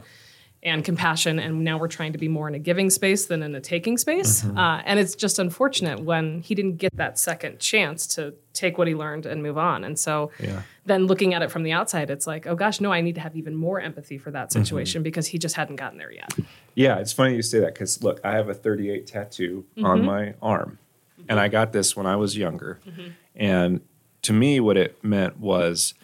[0.61, 1.39] and compassion.
[1.39, 3.97] And now we're trying to be more in a giving space than in a taking
[3.97, 4.43] space.
[4.43, 4.59] Mm-hmm.
[4.59, 8.89] Uh, and it's just unfortunate when he didn't get that second chance to take what
[8.89, 9.85] he learned and move on.
[9.85, 10.63] And so Yeah.
[10.85, 13.21] then looking at it from the outside, it's like, oh gosh, no, I need to
[13.21, 14.65] have even more empathy for that Mm-hmm.
[14.65, 16.35] situation because he just hadn't gotten there yet.
[16.79, 19.85] Yeah, it's funny you say that because look, I have a 38 tattoo Mm-hmm.
[19.85, 20.79] on my arm,
[21.19, 21.39] and mm-hmm.
[21.39, 22.79] I got this when I was younger.
[22.87, 23.09] Mm-hmm.
[23.35, 23.81] And
[24.23, 25.95] to me, what it meant was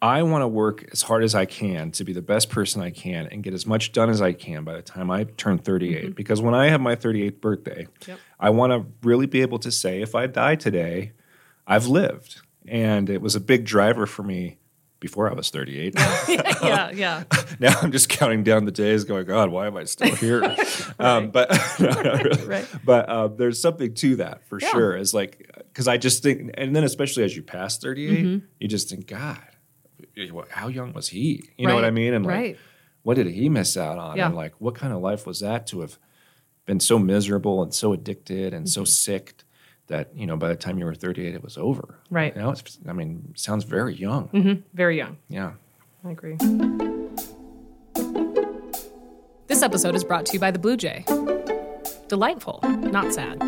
[0.00, 2.90] I want to work as hard as I can to be the best person I
[2.90, 6.02] can and get as much done as I can by the time I turn 38.
[6.04, 6.12] Mm-hmm.
[6.12, 8.18] Because when I have my 38th birthday, Yep.
[8.40, 11.12] I want to really be able to say, if I die today,
[11.66, 12.40] I've lived.
[12.66, 14.56] And it was a big driver for me
[15.02, 15.94] before I was 38.
[15.98, 17.24] yeah, yeah.
[17.60, 20.42] now I'm just counting down the days, going, God, why am I still here?
[20.98, 21.90] um, but no,
[22.22, 22.46] really.
[22.46, 22.68] Right.
[22.84, 24.70] But uh, there's something to that for Yeah.
[24.70, 24.96] sure.
[24.96, 28.46] Is like because I just think, and then especially as you pass 38, Mm-hmm.
[28.60, 29.38] you just think, God,
[30.50, 31.42] how young was he?
[31.58, 32.14] You know what I mean?
[32.14, 32.58] And like, right.
[33.02, 34.16] what did he miss out on?
[34.16, 34.26] Yeah.
[34.26, 35.98] And like, what kind of life was that to have
[36.66, 38.70] been so miserable and so addicted and Mm-hmm.
[38.70, 39.34] so sick
[39.88, 41.98] that you know by the time you were 38, it was over.
[42.10, 42.34] Right.
[42.36, 44.28] Now it's, I mean, sounds very young.
[44.28, 45.16] hmm Very young.
[45.28, 45.52] Yeah.
[46.04, 46.36] I agree.
[49.46, 51.04] This episode is brought to you by the Blue Jay.
[52.08, 53.38] Delightful, not sad.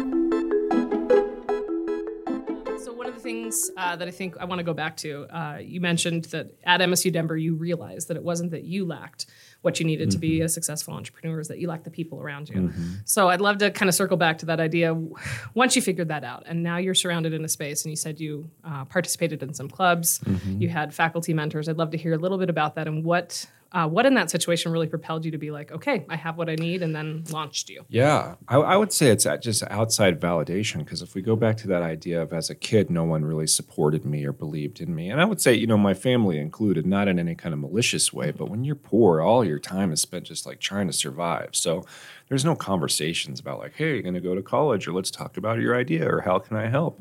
[2.85, 5.25] So, one of the things uh, that I think I want to go back to,
[5.35, 9.27] uh, you mentioned that at MSU Denver, you realized that it wasn't that you lacked
[9.65, 12.49] what you needed to be a successful entrepreneur, is that you lacked the people around
[12.49, 12.73] you.
[13.05, 14.95] So, I'd love to kind of circle back to that idea.
[15.55, 18.21] Once you figured that out, and now you're surrounded in a space, and you said
[18.21, 20.21] you uh, participated in some clubs,
[20.59, 21.69] you had faculty mentors.
[21.69, 24.31] I'd love to hear a little bit about that and what uh, what in that
[24.31, 27.25] situation really propelled you to be like, okay, I have what I need, and then
[27.31, 27.85] launched you?
[27.89, 31.69] Yeah, I, I would say it's just outside validation because if we go back to
[31.69, 35.11] that idea of as a kid, no one really supported me or believed in me.
[35.11, 38.13] And I would say, you know, my family included, not in any kind of malicious
[38.13, 41.51] way, but when you're poor, all your time is spent just like trying to survive.
[41.53, 41.85] So
[42.29, 45.37] there's no conversations about like, hey, you're going to go to college or let's talk
[45.37, 47.01] about your idea or how can I help?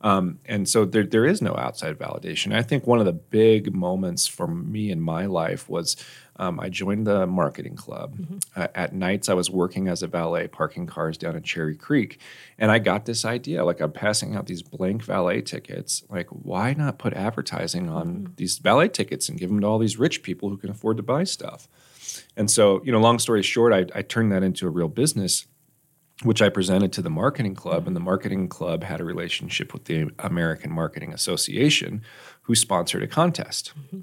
[0.00, 2.54] Um, and so there, there is no outside validation.
[2.54, 5.96] I think one of the big moments for me in my life was
[6.36, 8.16] um, I joined the marketing club.
[8.56, 12.20] Uh, at nights, I was working as a valet parking cars down in Cherry Creek.
[12.58, 16.02] And I got this idea like, I'm passing out these blank valet tickets.
[16.08, 19.98] Like, why not put advertising on these valet tickets and give them to all these
[19.98, 21.68] rich people who can afford to buy stuff?
[22.36, 25.46] And so, you know, long story short, I, I turned that into a real business
[26.22, 29.86] which I presented to the marketing club, and the marketing club had a relationship with
[29.86, 32.02] the American Marketing Association,
[32.42, 33.72] who sponsored a contest.
[33.78, 34.00] Mm-hmm.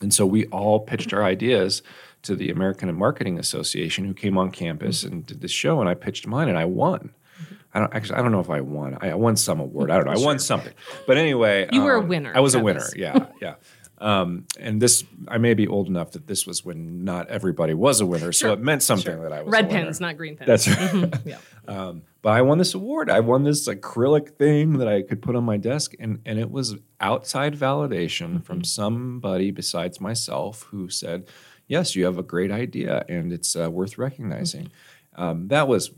[0.00, 1.82] And so we all pitched our ideas
[2.22, 5.12] to the American Marketing Association, who came on campus mm-hmm.
[5.12, 7.12] and did this show, and I pitched mine, and I won.
[7.40, 7.54] Mm-hmm.
[7.74, 8.18] I don't actually.
[8.18, 8.96] I don't know if I won.
[9.00, 9.90] I won some award.
[9.90, 10.12] I don't know.
[10.12, 10.72] I won something.
[11.06, 12.86] But anyway, You were a um, winner, I was a winner.
[12.96, 13.54] Yeah, yeah.
[14.02, 18.00] Um, and this, I may be old enough that this was when not everybody was
[18.00, 20.48] a winner, so it meant something that I was Red pens, not green pens.
[20.48, 21.14] That's right.
[21.24, 21.38] yeah.
[21.68, 23.10] Um, but I won this award.
[23.10, 26.50] I won this acrylic thing that I could put on my desk, and and it
[26.50, 31.28] was outside validation from somebody besides myself who said,
[31.68, 34.72] "Yes, you have a great idea, and it's uh, worth recognizing."
[35.14, 35.92] Um, that was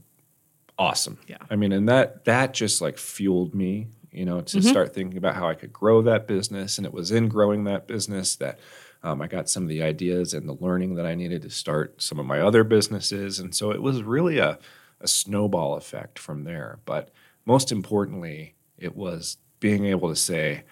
[0.79, 1.19] awesome.
[1.27, 1.39] Yeah.
[1.49, 5.35] I mean, and that that just like fueled me, you know, to start thinking about
[5.35, 6.79] how I could grow that business.
[6.79, 8.59] And it was in growing that business that
[9.03, 12.01] um, I got some of the ideas and the learning that I needed to start
[12.01, 13.39] some of my other businesses.
[13.39, 14.59] And so it was really a,
[15.01, 16.79] a snowball effect from there.
[16.85, 17.11] But
[17.45, 20.65] most importantly, it was being able to say,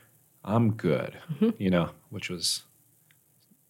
[0.44, 1.18] I'm good,
[1.58, 2.62] you know, which was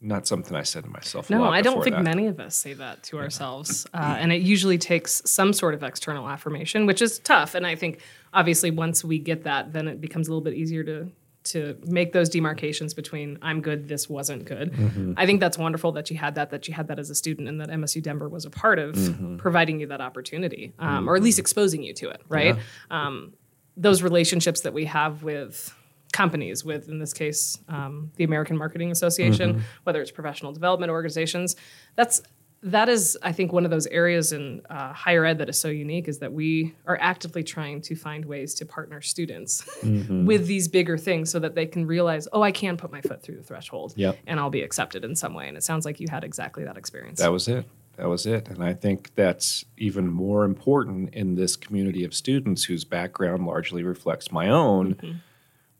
[0.02, 1.30] not something I said to myself.
[1.30, 2.02] No, I don't think that.
[2.02, 3.86] many of us say that to ourselves.
[3.94, 7.54] Uh, and it usually takes some sort of external affirmation, which is tough.
[7.54, 8.00] And I think
[8.34, 11.10] obviously once we get that, then it becomes a little bit easier to
[11.44, 14.72] to make those demarcations between I'm good, this wasn't good.
[14.72, 15.14] Mm-hmm.
[15.16, 17.48] I think that's wonderful that you had that, that you had that as a student,
[17.48, 19.38] and that MSU Denver was a part of Mm-hmm.
[19.38, 22.56] providing you that opportunity, um, or at least exposing you to it, right?
[22.92, 23.32] Um,
[23.76, 25.74] those relationships that we have with
[26.12, 31.56] companies with in this case um, the american marketing association whether it's professional development organizations
[31.96, 32.22] that's
[32.64, 35.68] that is i think one of those areas in uh, higher ed that is so
[35.68, 40.68] unique is that we are actively trying to find ways to partner students with these
[40.68, 43.42] bigger things so that they can realize oh i can put my foot through the
[43.42, 44.18] threshold Yep.
[44.28, 46.76] and i'll be accepted in some way and it sounds like you had exactly that
[46.76, 47.64] experience That was it.
[47.96, 48.48] That was it.
[48.48, 53.82] And I think that's even more important in this community of students whose background largely
[53.82, 55.20] reflects my own.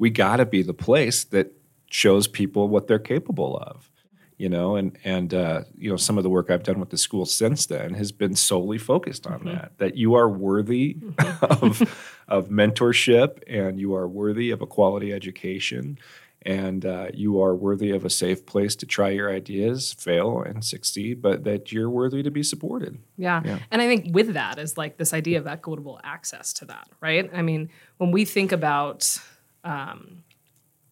[0.02, 1.52] We got to be the place that
[1.88, 3.88] shows people what they're capable of.
[4.36, 6.98] You know, and and uh, you know some of the work I've done with the
[6.98, 9.78] school since then has been solely focused on that.
[9.78, 10.96] That you are worthy
[11.42, 11.80] of
[12.26, 15.96] of mentorship, and you are worthy of a quality education,
[16.44, 20.64] and uh, you are worthy of a safe place to try your ideas, fail, and
[20.64, 22.98] succeed, but that you're worthy to be supported.
[23.16, 23.42] Yeah.
[23.44, 23.58] Yeah.
[23.70, 27.30] And I think with that is like this idea of equitable access to that, right?
[27.32, 29.20] I mean, when we think about
[29.64, 30.22] um,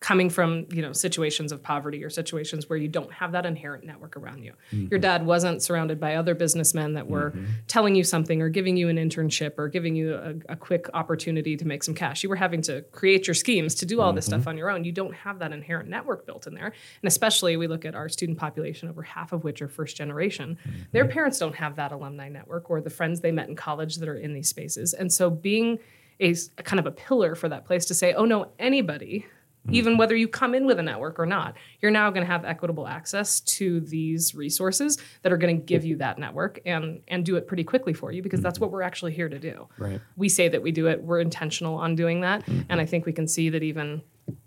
[0.00, 3.84] coming from you know situations of poverty or situations where you don't have that inherent
[3.84, 4.52] network around you.
[4.72, 4.86] Mm-hmm.
[4.90, 7.44] Your dad wasn't surrounded by other businessmen that were mm-hmm.
[7.68, 11.54] telling you something or giving you an internship or giving you a, a quick opportunity
[11.56, 12.22] to make some cash.
[12.22, 14.48] You were having to create your schemes to do all this stuff mm-hmm.
[14.48, 14.84] on your own.
[14.84, 16.66] You don't have that inherent network built in there.
[16.66, 20.56] And especially we look at our student population over half of which are first generation.
[20.92, 24.08] Their parents don't have that alumni network or the friends they met in college that
[24.08, 24.94] are in these spaces.
[24.94, 25.78] And so being
[26.20, 29.26] a, a kind of a pillar for that place to say oh no anybody
[29.66, 29.72] mm.
[29.72, 32.44] even whether you come in with a network or not you're now going to have
[32.44, 37.24] equitable access to these resources that are going to give you that network and and
[37.24, 38.62] do it pretty quickly for you because that's mm.
[38.62, 39.68] what we're actually here to do.
[39.78, 40.00] Right.
[40.16, 42.62] we say that we do it we're intentional on doing that mm-hmm.
[42.68, 44.02] and i think we can see that even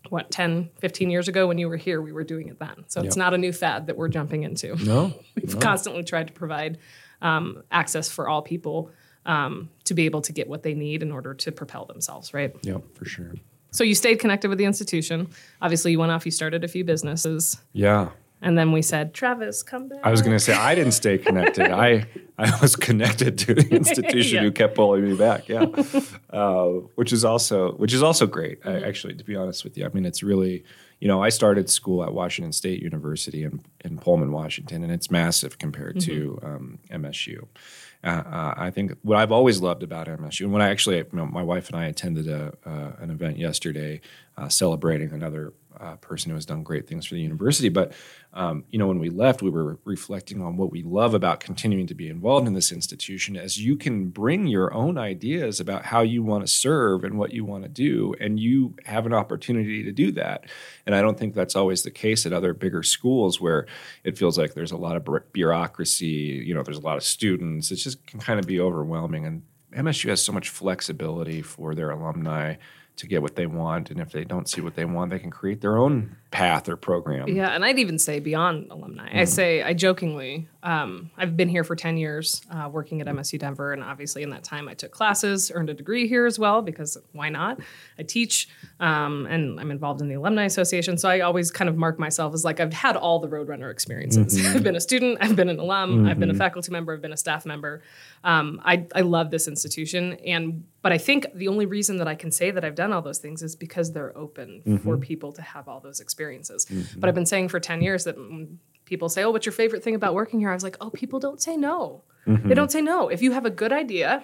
[0.09, 2.85] what 10 15 years ago when you were here we were doing it then.
[2.87, 4.75] So it's not a new fad that we're jumping into.
[4.83, 6.77] No, we've constantly tried to provide
[7.21, 8.91] um, access for all people
[9.25, 12.53] um, to be able to get what they need in order to propel themselves right
[12.63, 13.33] Yep, for sure.
[13.71, 15.27] so you stayed connected with the institution.
[15.61, 16.25] Obviously, you went off.
[16.25, 17.61] You started a few businesses.
[17.71, 18.09] Yeah.
[18.41, 19.99] And then we said, Travis, come back.
[20.03, 21.71] I was going to say I didn't stay connected.
[21.87, 22.05] I
[22.37, 24.41] I was connected to the institution Yeah.
[24.41, 25.47] who kept pulling me back.
[25.47, 25.65] Yeah,
[26.29, 28.61] uh, which is also which is also great.
[28.63, 28.83] Mm-hmm.
[28.83, 30.63] actually, to be honest with you, I mean, it's really
[30.99, 35.09] you know I started school at Washington State University in in Pullman, Washington, and it's
[35.09, 36.45] massive compared to Mm-hmm.
[36.45, 37.47] um, MSU.
[38.03, 41.07] Uh, uh, I think what I've always loved about MSU, and when I actually, you
[41.13, 44.01] know, my wife and I attended a, uh, an event yesterday
[44.37, 47.67] uh, celebrating another uh, person who has done great things for the university.
[47.67, 47.91] But
[48.33, 51.87] um, you know, when we left, we were reflecting on what we love about continuing
[51.87, 53.35] to be involved in this institution.
[53.35, 57.33] As you can bring your own ideas about how you want to serve and what
[57.33, 60.45] you want to do, and you have an opportunity to do that.
[60.85, 63.67] And I don't think that's always the case at other bigger schools where
[64.03, 66.43] it feels like there's a lot of bureaucracy.
[66.45, 67.71] You know, there's a lot of students.
[67.71, 69.25] It just can kind of be overwhelming.
[69.25, 69.43] And
[69.75, 72.55] MSU has so much flexibility for their alumni
[72.97, 73.91] to get what they want.
[73.91, 76.75] And if they don't see what they want, they can create their own path or
[76.75, 77.29] program.
[77.29, 79.07] Yeah, and I'd even say beyond alumni.
[79.07, 79.19] Mm.
[79.19, 83.37] I say, I jokingly, um, I've been here for 10 years uh, working at MSU
[83.37, 83.71] Denver.
[83.71, 86.97] And obviously, in that time, I took classes, earned a degree here as well, because
[87.11, 87.59] why not?
[87.99, 90.97] I teach um, and I'm involved in the Alumni Association.
[90.97, 94.35] So I always kind of mark myself as like I've had all the Roadrunner experiences.
[94.35, 94.55] Mm-hmm.
[94.57, 97.13] I've been a student, I've been an alum, I've been a faculty member, I've been
[97.13, 97.83] a staff member.
[98.23, 100.13] Um, I, I love this institution.
[100.25, 103.01] And but I think the only reason that I can say that I've done all
[103.01, 104.77] those things is because they're open Mm-hmm.
[104.77, 106.22] for people to have all those experiences.
[106.65, 106.99] Mm-hmm.
[106.99, 109.83] But I've been saying for 10 years that mm, people say, Oh, what's your favorite
[109.83, 110.49] thing about working here?
[110.49, 112.03] I was like, Oh, people don't say no.
[112.27, 112.47] Mm-hmm.
[112.47, 113.09] They don't say no.
[113.09, 114.23] If you have a good idea,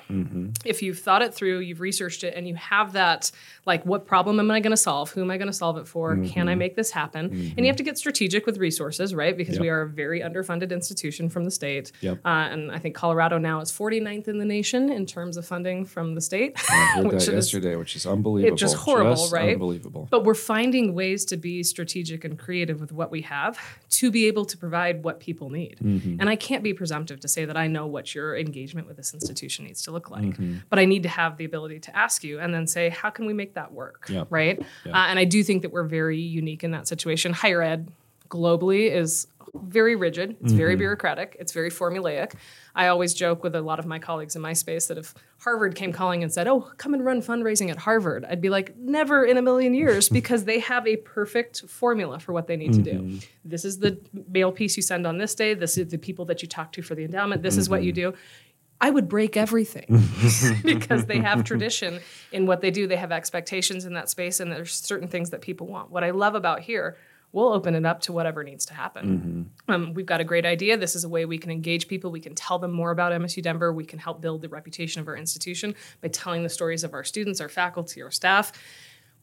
[0.66, 3.32] if you've thought it through, you've researched it, and you have that,
[3.66, 5.12] like, what problem am I going to solve?
[5.12, 6.18] Who am I going to solve it for?
[6.26, 7.26] Can I make this happen?
[7.26, 9.36] And you have to get strategic with resources, right?
[9.36, 9.62] Because Yep.
[9.62, 11.92] we are a very underfunded institution from the state.
[12.02, 12.20] Yep.
[12.26, 15.86] Uh, and I think Colorado now is 49th in the nation in terms of funding
[15.86, 16.58] from the state.
[16.70, 18.56] I heard which that is- yesterday, which is unbelievable.
[18.56, 19.54] just horrible, Just right?
[19.54, 20.08] Unbelievable.
[20.10, 23.60] But we're finding ways to be strategic and creative with what we have
[23.92, 25.78] to be able to provide what people need.
[25.84, 26.18] Mm-hmm.
[26.20, 29.14] And I can't be presumptive to say that I know what your engagement with this
[29.14, 30.24] institution needs to look like.
[30.24, 30.58] Mm-hmm.
[30.70, 33.26] But I need to have the ability to ask you and then say, how can
[33.26, 34.06] we make that work?
[34.10, 34.24] Yeah.
[34.30, 34.60] Right.
[34.86, 37.34] Uh, and I do think that we're very unique in that situation.
[37.34, 37.92] Higher ed
[38.30, 40.80] globally is very rigid, it's very Mm-hmm.
[40.80, 42.34] bureaucratic, it's very formulaic.
[42.76, 45.76] I always joke with a lot of my colleagues in my space that if Harvard
[45.76, 49.26] came calling and said, "Oh, come and run fundraising at Harvard," I'd be like, "Never
[49.26, 52.80] in a million years," because they have a perfect formula for what they need to
[52.82, 53.18] Mm-hmm.
[53.18, 53.20] do.
[53.46, 55.54] This is the mail piece you send on this day.
[55.54, 57.42] This is the people that you talk to for the endowment.
[57.44, 58.12] This is what you Mm-hmm.
[58.12, 58.18] do.
[58.82, 59.88] I would break everything
[60.64, 62.00] because they have tradition
[62.32, 62.88] in what they do.
[62.88, 65.92] They have expectations in that space, and there's certain things that people want.
[65.92, 66.96] What I love about here,
[67.32, 69.52] we'll open it up to whatever needs to happen.
[69.68, 70.78] Um, we've got a great idea.
[70.78, 72.10] This is a way we can engage people.
[72.12, 73.72] We can tell them more about MSU Denver.
[73.72, 77.04] We can help build the reputation of our institution by telling the stories of our
[77.04, 78.52] students, our faculty, our staff.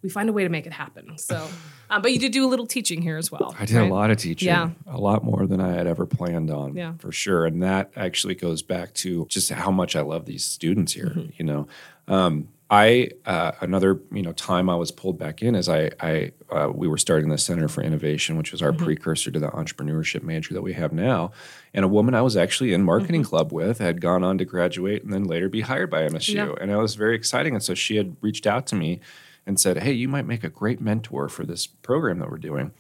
[0.03, 1.19] We find a way to make it happen.
[1.19, 1.49] So,
[1.91, 3.57] um, but you did do a little teaching here as well.
[3.59, 3.91] I did right?
[3.91, 4.71] a lot of teaching, Yeah.
[4.87, 6.93] a lot more than I had ever planned on, Yeah.
[6.99, 7.45] for sure.
[7.47, 11.07] And that actually goes back to just how much I love these students here.
[11.07, 11.31] Mm-hmm.
[11.39, 11.67] You know,
[12.07, 16.33] um, I uh, another you know time I was pulled back in as I I
[16.51, 18.85] uh, we were starting the Center for Innovation, which was our Mm-hmm.
[18.85, 21.31] precursor to the entrepreneurship major that we have now.
[21.73, 23.29] And a woman I was actually in marketing Mm-hmm.
[23.31, 26.55] club with had gone on to graduate and then later be hired by MSU, Yeah.
[26.61, 27.55] and it was very exciting.
[27.55, 29.01] And so she had reached out to me
[29.47, 32.73] and said, "Hey, you might make a great mentor for this program that we're doing."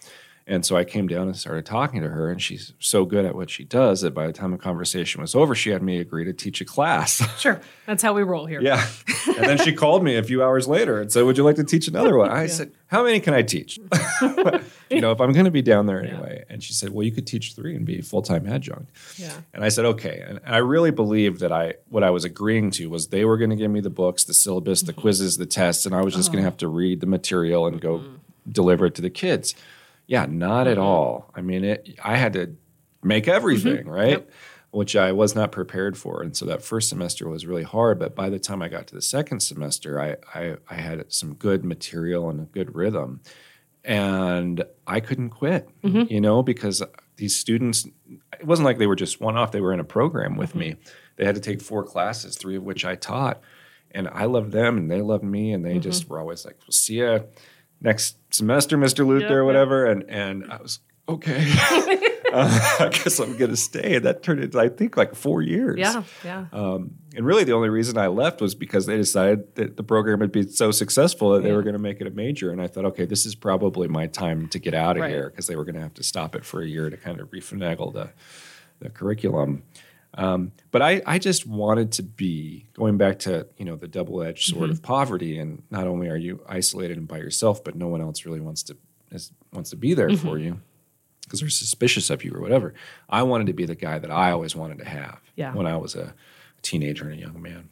[0.48, 3.34] And so I came down and started talking to her, and she's so good at
[3.34, 6.24] what she does that by the time the conversation was over, she had me agree
[6.24, 7.22] to teach a class.
[7.36, 7.60] Sure.
[7.84, 8.60] That's how we roll here.
[8.60, 8.84] yeah.
[9.26, 11.64] And then she called me a few hours later and said, Would you like to
[11.64, 12.30] teach another one?
[12.30, 13.78] I said, How many can I teach?
[14.90, 16.44] you know, if I'm going to be down there anyway.
[16.48, 18.90] And she said, Well, you could teach three and be full time adjunct.
[19.16, 19.32] Yeah.
[19.52, 20.24] And I said, okay.
[20.26, 23.50] And I really believed that I what I was agreeing to was they were going
[23.50, 25.00] to give me the books, the syllabus, the mm-hmm.
[25.00, 26.52] quizzes, the tests, and I was just going to uh-huh.
[26.52, 28.14] have to read the material and go mm-hmm.
[28.50, 29.54] deliver it to the kids.
[30.06, 30.86] Yeah, not at mm-hmm.
[30.86, 31.30] all.
[31.34, 31.98] I mean, it.
[32.02, 32.56] I had to
[33.02, 33.34] make mm-hmm.
[33.34, 34.30] everything right, Yep.
[34.70, 37.98] which I was not prepared for, and so that first semester was really hard.
[37.98, 41.34] But by the time I got to the second semester, I I, I had some
[41.34, 43.20] good material and a good rhythm,
[43.84, 45.68] and I couldn't quit.
[45.82, 46.12] Mm-hmm.
[46.12, 46.82] You know, because
[47.16, 47.86] these students,
[48.38, 49.52] it wasn't like they were just one off.
[49.52, 50.76] They were in a program with me.
[51.16, 53.40] They had to take four classes, three of which I taught,
[53.90, 56.72] and I loved them, and they loved me, and they just were always like, "We'll
[56.72, 57.24] see you
[57.80, 59.06] next semester, Mr.
[59.06, 59.46] Luther, Yeah, or yeah.
[59.46, 61.44] whatever." And and I was okay.
[62.32, 63.96] uh, I guess I'm going to stay.
[63.96, 65.78] And that turned into, I think, like four years.
[65.78, 66.02] Yeah.
[66.24, 66.46] Yeah.
[66.52, 70.20] Um, and really, the only reason I left was because they decided that the program
[70.20, 72.50] had been so successful that they were going to make it a major.
[72.50, 75.10] And I thought, okay, this is probably my time to get out of Right.
[75.12, 77.20] here because they were going to have to stop it for a year to kind
[77.20, 78.10] of refinagle the,
[78.80, 79.62] the curriculum.
[80.16, 84.22] Um, but I, I just wanted to be going back to you know the double
[84.22, 84.72] edged sword Mm-hmm.
[84.72, 88.24] of poverty, and not only are you isolated and by yourself, but no one else
[88.24, 88.76] really wants to
[89.12, 90.26] is, wants to be there Mm-hmm.
[90.26, 90.60] for you.
[91.24, 92.72] because they're suspicious of you or whatever.
[93.10, 95.52] I wanted to be the guy that I always wanted to have Yeah.
[95.54, 96.14] when I was a
[96.62, 97.68] teenager and a young man.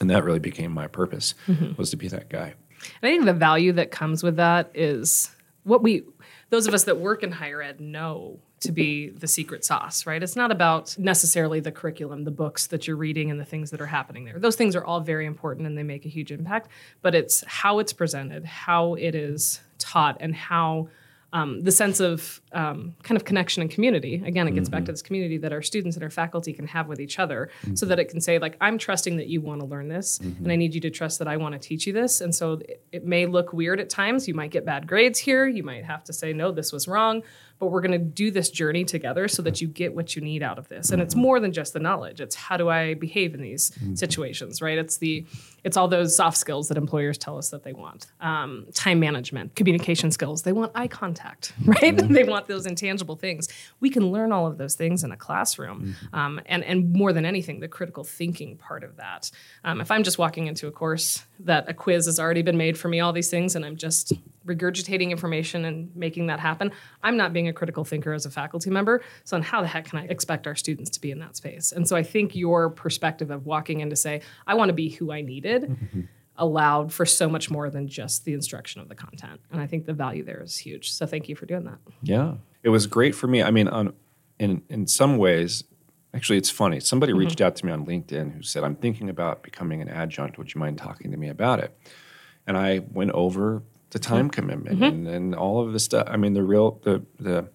[0.00, 1.34] And that really became my purpose
[1.76, 2.54] was to be that guy.
[3.02, 5.30] And I think the value that comes with that is
[5.64, 6.04] what we,
[6.48, 10.22] those of us that work in higher ed, know to be the secret sauce, right?
[10.22, 13.80] It's not about necessarily the curriculum, the books that you're reading, and the things that
[13.80, 14.38] are happening there.
[14.38, 16.68] Those things are all very important and they make a huge impact,
[17.00, 20.88] but it's how it's presented, how it is taught, and how
[21.32, 24.20] um, the sense of um, kind of connection and community.
[24.24, 26.88] Again, it gets back to this community that our students and our faculty can have
[26.88, 29.66] with each other so that it can say, like, I'm trusting that you want to
[29.66, 32.20] learn this, and I need you to trust that I want to teach you this.
[32.20, 34.26] And so it, it may look weird at times.
[34.26, 35.46] You might get bad grades here.
[35.46, 37.22] You might have to say, no, this was wrong.
[37.60, 40.42] But we're going to do this journey together so that you get what you need
[40.42, 40.90] out of this.
[40.90, 42.20] And it's more than just the knowledge.
[42.20, 44.78] It's how do I behave in these situations, right?
[44.78, 45.26] It's the
[45.62, 48.06] it's all those soft skills that employers tell us that they want.
[48.20, 50.42] Um, time management, communication skills.
[50.42, 51.96] They want eye contact, right?
[51.96, 53.48] they want those intangible things.
[53.78, 57.24] We can learn all of those things in a classroom, um, and and more than
[57.24, 59.30] anything, the critical thinking part of that.
[59.64, 62.78] Um, if I'm just walking into a course that a quiz has already been made
[62.78, 64.12] for me, all these things, and I'm just
[64.46, 66.72] regurgitating information and making that happen,
[67.02, 69.02] I'm not being a critical thinker as a faculty member.
[69.24, 71.72] So, then how the heck can I expect our students to be in that space?
[71.72, 74.90] And so, I think your perspective of walking in to say, I want to be
[74.90, 76.00] who I needed, mm-hmm.
[76.36, 79.40] allowed for so much more than just the instruction of the content.
[79.50, 80.90] And I think the value there is huge.
[80.92, 81.78] So, thank you for doing that.
[82.02, 82.34] Yeah.
[82.62, 83.42] It was great for me.
[83.42, 83.92] I mean, on
[84.38, 85.64] in in some ways,
[86.14, 86.80] actually it's funny.
[86.80, 87.20] Somebody mm-hmm.
[87.20, 90.38] reached out to me on LinkedIn who said, I'm thinking about becoming an adjunct.
[90.38, 91.76] Would you mind talking to me about it?
[92.46, 94.40] And I went over the time mm-hmm.
[94.40, 94.84] commitment mm-hmm.
[94.84, 96.06] and, and all of the stuff.
[96.08, 97.48] I mean, the real the the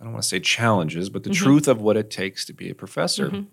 [0.00, 1.44] I don't want to say challenges, but the mm-hmm.
[1.44, 3.44] truth of what it takes to be a professor.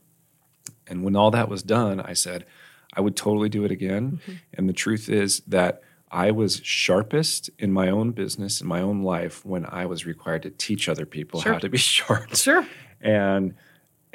[0.88, 2.45] And when all that was done, I said,
[2.93, 4.19] I would totally do it again.
[4.53, 9.01] And the truth is that I was sharpest in my own business, in my own
[9.01, 12.36] life, when I was required to teach other people how to be sharp.
[12.36, 12.65] Sure.
[13.01, 13.55] And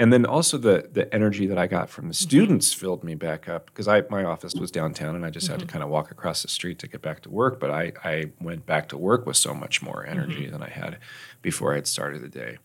[0.01, 2.29] and then also the the energy that I got from the mm-hmm.
[2.29, 5.61] students filled me back up because I my office was downtown and I just had
[5.61, 5.73] to mm-hmm.
[5.73, 7.61] kind of walk across the street to get back to work.
[7.61, 10.53] But I I went back to work with so much more energy mm-hmm.
[10.53, 10.99] than I had
[11.43, 12.57] before I had started the day.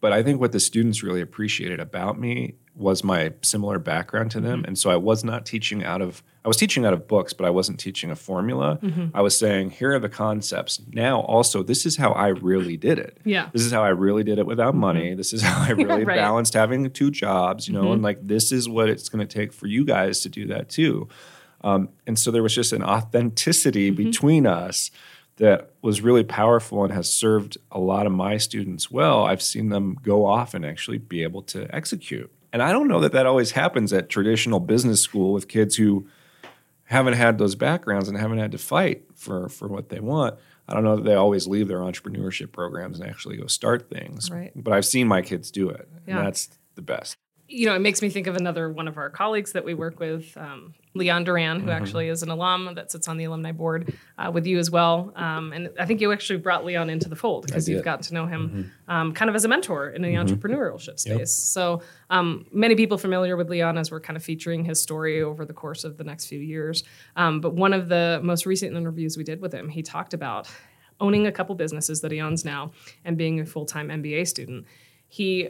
[0.00, 4.40] But I think what the students really appreciated about me was my similar background to
[4.40, 4.64] them.
[4.64, 7.44] And so I was not teaching out of I was teaching out of books, but
[7.44, 8.78] I wasn't teaching a formula.
[8.82, 9.14] Mm-hmm.
[9.14, 10.80] I was saying, here are the concepts.
[10.94, 13.18] Now also this is how I really did it.
[13.22, 13.50] Yeah.
[13.52, 14.80] This is how I really did it without mm-hmm.
[14.80, 15.14] money.
[15.14, 16.16] This is how I really Right.
[16.16, 18.04] balanced having two jobs, you know, and mm-hmm.
[18.04, 21.06] like this is what it's going to take for you guys to do that too.
[21.60, 24.90] Um, and so there was just an authenticity between us
[25.36, 29.24] that was really powerful and has served a lot of my students well.
[29.24, 32.32] I've seen them go off and actually be able to execute.
[32.52, 36.06] And I don't know that that always happens at traditional business school with kids who
[36.88, 40.38] haven't had those backgrounds and haven't had to fight for for what they want.
[40.66, 44.30] I don't know that they always leave their entrepreneurship programs and actually go start things.
[44.30, 44.52] Right.
[44.54, 45.88] But I've seen my kids do it.
[46.06, 46.16] Yeah.
[46.16, 47.16] And that's the best.
[47.48, 49.98] You know, it makes me think of another one of our colleagues that we work
[49.98, 53.94] with, um, Leon Duran, who actually is an alum that sits on the alumni board
[54.18, 55.12] uh, with you as well.
[55.16, 58.14] Um, and I think you actually brought Leon into the fold because you've gotten to
[58.14, 61.32] know him um, kind of as a mentor in the entrepreneurship space.
[61.32, 65.44] So um, many people familiar with Leon as we're kind of featuring his story over
[65.44, 66.84] the course of the next few years.
[67.16, 70.50] Um, but one of the most recent interviews we did with him, he talked about
[71.00, 72.72] owning a couple businesses that he owns now
[73.04, 74.66] and being a full-time MBA student
[75.10, 75.48] he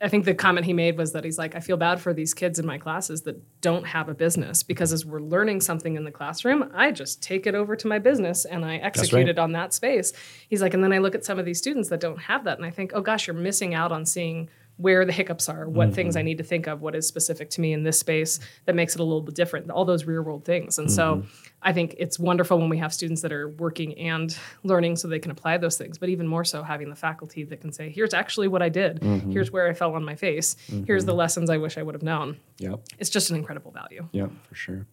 [0.00, 2.32] i think the comment he made was that he's like i feel bad for these
[2.32, 6.04] kids in my classes that don't have a business because as we're learning something in
[6.04, 9.28] the classroom i just take it over to my business and i execute right.
[9.28, 10.12] it on that space
[10.48, 12.58] he's like and then i look at some of these students that don't have that
[12.58, 15.94] and i think oh gosh you're missing out on seeing where the hiccups are, what
[15.94, 16.26] things I mm-hmm.
[16.26, 19.00] need to think of, what is specific to me in this space that makes it
[19.00, 20.78] a little bit different, all those real world things.
[20.78, 21.28] And so mm-hmm.
[21.62, 25.18] I think it's wonderful when we have students that are working and learning so they
[25.18, 28.14] can apply those things, but even more so having the faculty that can say, here's
[28.14, 29.30] actually what I did, mm-hmm.
[29.30, 30.56] here's where I fell on my face,
[30.86, 32.38] here's the lessons I wish I would have known.
[32.58, 32.80] Yep.
[32.98, 34.08] It's just an incredible value.
[34.12, 34.86] Yeah, for sure.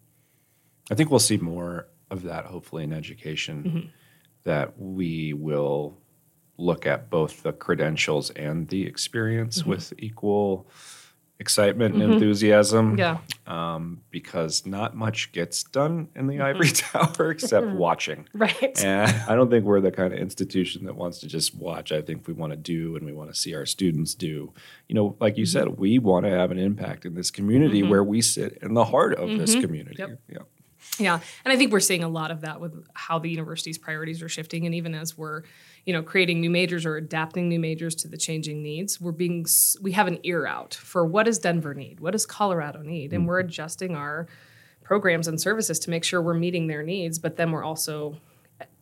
[0.91, 3.87] I think we'll see more of that hopefully in education Mm-hmm.
[4.43, 5.97] that we will
[6.59, 9.69] look at both the credentials and the experience Mm-hmm.
[9.69, 10.67] with equal
[11.39, 12.13] excitement and mm-hmm.
[12.13, 12.97] enthusiasm.
[12.97, 13.19] Yeah.
[13.47, 16.43] Um, because not much gets done in the mm-hmm.
[16.43, 17.77] ivory tower except mm-hmm.
[17.77, 18.27] watching.
[18.33, 18.83] Right.
[18.83, 21.91] And I don't think we're the kind of institution that wants to just watch.
[21.91, 24.53] I think we want to do and we want to see our students do.
[24.87, 28.03] You know, like you said, we want to have an impact in this community where
[28.03, 29.95] we sit in the heart of this community.
[29.97, 30.19] Yep.
[30.29, 30.39] Yeah.
[30.97, 34.21] Yeah, and I think we're seeing a lot of that with how the university's priorities
[34.21, 35.43] are shifting, and even as we're,
[35.85, 39.45] you know, creating new majors or adapting new majors to the changing needs, we're being
[39.81, 43.23] we have an ear out for what does Denver need, what does Colorado need, and
[43.23, 43.27] mm.
[43.27, 44.27] we're adjusting our
[44.83, 48.17] programs and services to make sure we're meeting their needs, but then we're also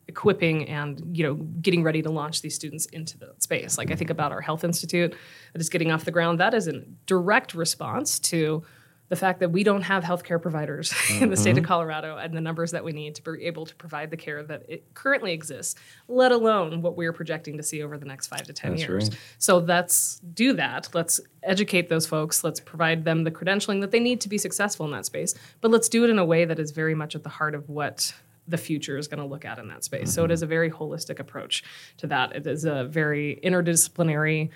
[0.07, 3.77] equipping and you know getting ready to launch these students into the space.
[3.77, 5.13] Like i think about our health institute
[5.53, 6.39] that is getting off the ground.
[6.39, 8.63] That is a direct response to
[9.09, 11.23] the fact that we don't have healthcare providers mm-hmm.
[11.23, 11.67] in the state of mm-hmm.
[11.67, 14.63] Colorado and the numbers that we need to be able to provide the care that
[14.67, 15.75] it currently exists,
[16.07, 19.09] let alone what we're projecting to see over the next five to 10 that's years.
[19.09, 19.19] Right.
[19.37, 20.89] So let's do that.
[20.93, 22.43] Let's educate those folks.
[22.43, 25.35] Let's provide them the credentialing that they need to be successful in that space.
[25.61, 27.69] But let's do it in a way that is very much at the heart of
[27.69, 28.13] what
[28.47, 30.09] the future is going to look at in that space.
[30.09, 30.11] Mm-hmm.
[30.11, 30.43] So it mm-hmm.
[30.43, 31.63] a very holistic approach
[31.97, 32.35] to that.
[32.35, 34.49] It is a very interdisciplinary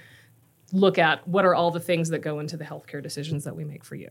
[0.73, 3.65] look at what are all the things that go into the healthcare decisions that we
[3.65, 4.09] make for you.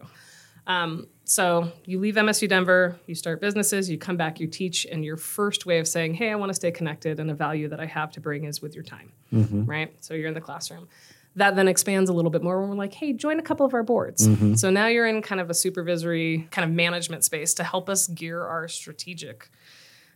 [0.70, 5.04] Um, so you leave MSU Denver, you start businesses, you come back, you teach, and
[5.04, 7.80] your first way of saying, "Hey, I want to stay connected," and a value that
[7.80, 9.64] I have to bring is with your time, mm-hmm.
[9.64, 9.92] right?
[10.00, 10.88] So you're in the classroom.
[11.36, 13.74] That then expands a little bit more when we're like, "Hey, join a couple of
[13.74, 14.54] our boards." Mm-hmm.
[14.54, 18.06] So now you're in kind of a supervisory kind of management space to help us
[18.08, 19.50] gear our strategic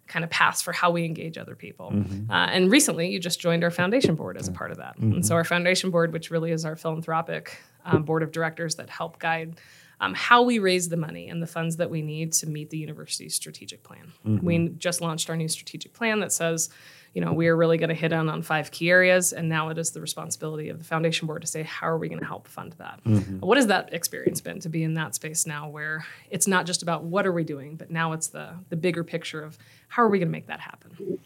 [0.07, 1.91] kind of paths for how we engage other people.
[1.91, 2.31] Mm-hmm.
[2.31, 4.97] Uh, and recently, you just joined our foundation board as a part of that.
[4.97, 5.13] Mm-hmm.
[5.15, 8.91] And so, our foundation board, which really is our philanthropic um, board of directors that
[8.91, 9.61] help guide
[10.01, 12.79] um, how we raise the money and the funds that we need to meet the
[12.79, 14.13] university's strategic plan.
[14.27, 14.47] Mm-hmm.
[14.47, 16.71] We just launched our new strategic plan that says,
[17.15, 19.69] you know, we are really going to hit on on five key areas, and now
[19.69, 22.27] it is the responsibility of the foundation board to say, how are we going to
[22.27, 23.01] help fund that?
[23.05, 23.39] Mm-hmm.
[23.39, 26.83] What has that experience been to be in that space now, where it's not just
[26.83, 29.57] about what are we doing, but now it's the the bigger picture of
[29.89, 31.21] how are we going to make that happen?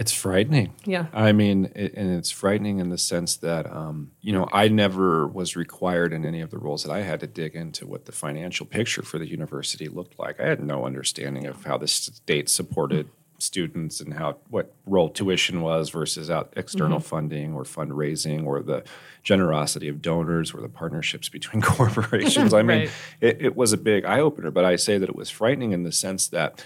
[0.00, 0.72] It's frightening.
[0.86, 1.08] Yeah.
[1.12, 5.26] I mean, it, and it's frightening in the sense that, um, you know, I never
[5.26, 8.12] was required in any of the roles that I had to dig into what the
[8.12, 10.40] financial picture for the university looked like.
[10.40, 15.60] I had no understanding of how the state supported students and how what role tuition
[15.60, 17.06] was versus out external mm-hmm.
[17.06, 18.82] funding or fundraising or the
[19.22, 22.54] generosity of donors or the partnerships between corporations.
[22.54, 22.90] I mean, right.
[23.20, 25.82] it, it was a big eye opener, but I say that it was frightening in
[25.82, 26.64] the sense that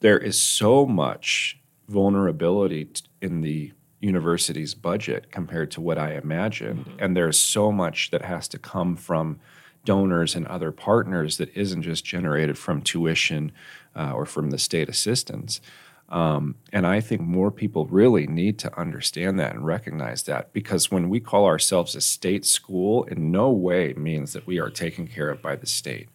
[0.00, 1.59] there is so much
[1.90, 2.88] vulnerability
[3.20, 6.86] in the university's budget compared to what I imagined.
[6.86, 6.96] Mm-hmm.
[7.00, 9.38] And there's so much that has to come from
[9.84, 13.52] donors and other partners that isn't just generated from tuition
[13.94, 15.60] uh, or from the state assistance.
[16.08, 20.90] Um, and I think more people really need to understand that and recognize that because
[20.90, 25.06] when we call ourselves a state school, in no way means that we are taken
[25.06, 26.08] care of by the state.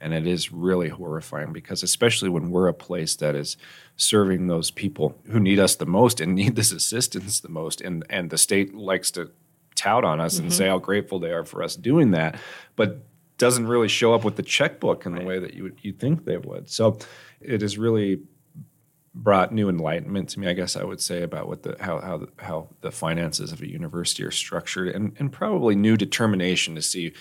[0.00, 3.56] And it is really horrifying because, especially when we're a place that is
[3.96, 8.04] serving those people who need us the most and need this assistance the most, and,
[8.10, 9.30] and the state likes to
[9.74, 10.44] tout on us mm-hmm.
[10.44, 12.38] and say how grateful they are for us doing that,
[12.74, 13.00] but
[13.38, 16.24] doesn't really show up with the checkbook in the way that you would you think
[16.24, 16.68] they would.
[16.68, 16.98] So
[17.40, 18.20] it has really
[19.14, 22.18] brought new enlightenment to me, I guess I would say, about what the how how
[22.18, 26.82] the, how the finances of a university are structured, and and probably new determination to
[26.82, 27.12] see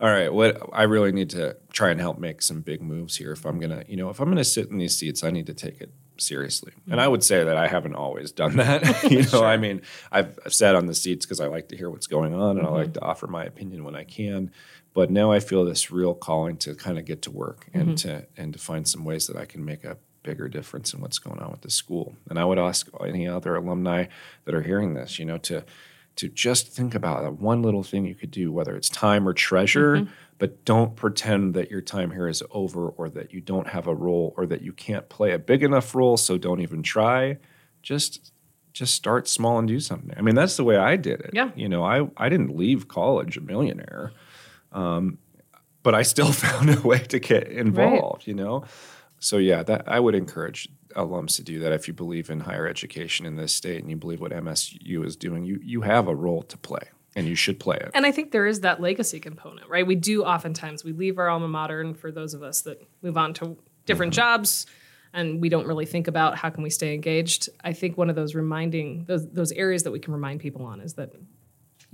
[0.00, 3.32] all right, what I really need to try and help make some big moves here.
[3.32, 5.54] If I'm gonna, you know, if I'm gonna sit in these seats, I need to
[5.54, 6.72] take it seriously.
[6.90, 9.10] And I would say that I haven't always done that.
[9.10, 9.46] you know, sure.
[9.46, 12.34] I mean, I've, I've, sat on the seats because I like to hear what's going
[12.34, 12.74] on and mm-hmm.
[12.74, 13.00] I like mm-hmm.
[13.00, 14.50] to offer my opinion when I can.
[14.92, 18.08] But now I feel this real calling to kind of get to work and mm-hmm.
[18.08, 21.18] to and to find some ways that I can make a bigger difference in what's
[21.18, 22.16] going on with the school.
[22.28, 24.06] And I would ask any other alumni
[24.44, 25.64] that are hearing this, you know, to
[26.16, 29.32] to just think about that one little thing you could do, whether it's time or
[29.32, 30.10] treasure, mm-hmm.
[30.38, 33.94] but don't pretend that your time here is over or that you don't have a
[33.94, 37.38] role or that you can't play a big enough role, so don't even try.
[37.82, 38.32] Just
[38.72, 40.12] just start small and do something.
[40.16, 41.30] I mean, that's the way I did it.
[41.32, 41.50] Yeah.
[41.54, 44.10] You know, I, I didn't leave college a millionaire,
[44.72, 45.18] um,
[45.84, 48.26] but I still found a way to get involved, right.
[48.26, 48.64] you know?
[49.20, 52.66] So yeah, that I would encourage alums to do that if you believe in higher
[52.66, 55.44] education in this state and you believe what MSU is doing.
[55.44, 57.90] You you have a role to play and you should play it.
[57.94, 59.86] And I think there is that legacy component, right?
[59.86, 63.16] We do oftentimes we leave our alma mater, and for those of us that move
[63.16, 64.20] on to different mm-hmm.
[64.20, 64.66] jobs,
[65.12, 67.48] and we don't really think about how can we stay engaged.
[67.62, 70.80] I think one of those reminding those those areas that we can remind people on
[70.80, 71.12] is that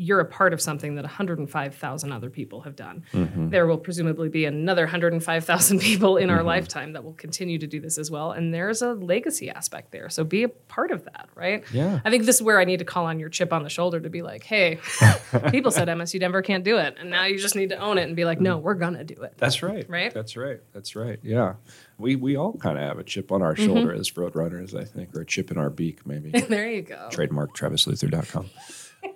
[0.01, 3.05] you're a part of something that 105,000 other people have done.
[3.13, 3.51] Mm-hmm.
[3.51, 6.39] There will presumably be another 105,000 people in mm-hmm.
[6.39, 8.33] our lifetime that will continue to do this as well.
[8.33, 10.09] And there's a legacy aspect there.
[10.09, 11.63] So be a part of that, right?
[11.71, 12.01] Yeah.
[12.03, 14.01] I think this is where I need to call on your chip on the shoulder
[14.01, 14.79] to be like, hey,
[15.51, 16.97] people said MSU Denver can't do it.
[16.99, 19.05] And now you just need to own it and be like, no, we're going to
[19.05, 19.35] do it.
[19.37, 19.85] That's right.
[19.87, 20.15] Right?
[20.15, 20.61] That's right.
[20.73, 21.19] That's right.
[21.23, 21.57] Yeah.
[21.99, 23.67] We, we all kind of have a chip on our mm-hmm.
[23.67, 26.31] shoulder as roadrunners, I think, or a chip in our beak, maybe.
[26.41, 27.09] there you go.
[27.11, 28.49] Trademark travisluther.com.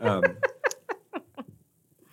[0.02, 0.24] Um,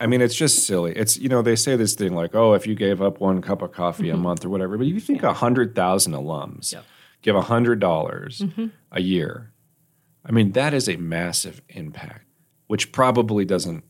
[0.02, 0.94] I mean, it's just silly.
[0.94, 3.62] It's you know they say this thing like, oh, if you gave up one cup
[3.62, 4.16] of coffee mm-hmm.
[4.16, 6.86] a month or whatever, but you think a hundred thousand alums yep.
[7.22, 8.68] give a hundred dollars mm-hmm.
[8.92, 9.52] a year.
[10.26, 12.26] I mean, that is a massive impact,
[12.66, 13.84] which probably doesn't,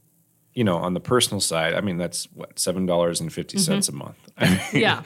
[0.53, 1.74] you know, on the personal side.
[1.74, 4.01] I mean, that's what seven dollars and fifty cents mm-hmm.
[4.01, 4.30] a month.
[4.38, 5.03] I mean, yeah.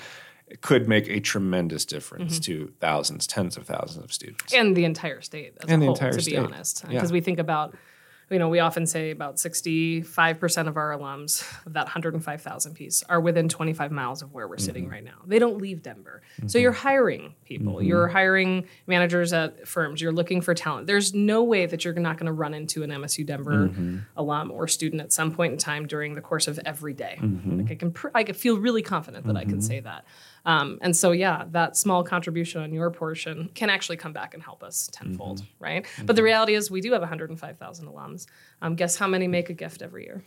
[0.48, 4.52] it could make a tremendous difference to thousands, tens of thousands of students.
[4.56, 6.32] and the entire state as And a the whole, entire to state.
[6.32, 6.84] be honest.
[6.84, 6.94] Yeah.
[6.94, 7.76] Because we think about,
[8.32, 13.20] you know, we often say about 65% of our alums of that 105,000 piece are
[13.20, 14.66] within 25 miles of where we're Mm-hmm.
[14.66, 15.18] sitting right now.
[15.28, 16.22] They don't leave Denver.
[16.48, 17.86] So you're hiring people, Mm-hmm.
[17.88, 20.88] you're hiring managers at firms, you're looking for talent.
[20.88, 23.98] There's no way that you're not going to run into an MSU Denver Mm-hmm.
[24.18, 27.18] alum or student at some point in time during the course of every day.
[27.22, 27.58] Mm-hmm.
[27.60, 30.06] Like I can, pr- I can feel really confident that I can say that.
[30.46, 34.44] Um, and so, yeah, that small contribution on your portion can actually come back and
[34.44, 35.64] help us tenfold, Mm-hmm.
[35.64, 35.86] right?
[36.06, 38.28] But the reality is, we do have 105,000 alums.
[38.62, 40.24] Um, guess how many make a gift every year?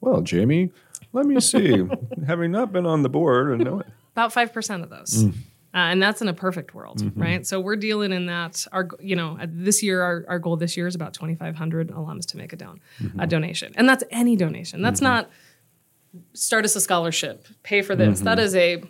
[0.00, 0.70] Well, Jamie,
[1.12, 1.82] let me see.
[2.26, 3.86] Having not been on the board and know it.
[4.12, 5.24] About 5% of those.
[5.24, 5.32] Mm.
[5.74, 7.20] Uh, and that's in a perfect world, Mm-hmm.
[7.22, 7.46] right?
[7.46, 8.66] So we're dealing in that.
[8.72, 12.36] Our, you know, this year, our, our goal this year is about 2,500 alums to
[12.36, 13.20] make a don, Mm-hmm.
[13.20, 14.82] a donation, and that's any donation.
[14.82, 15.30] That's not
[16.32, 18.20] start us a scholarship, pay for this.
[18.20, 18.82] That is a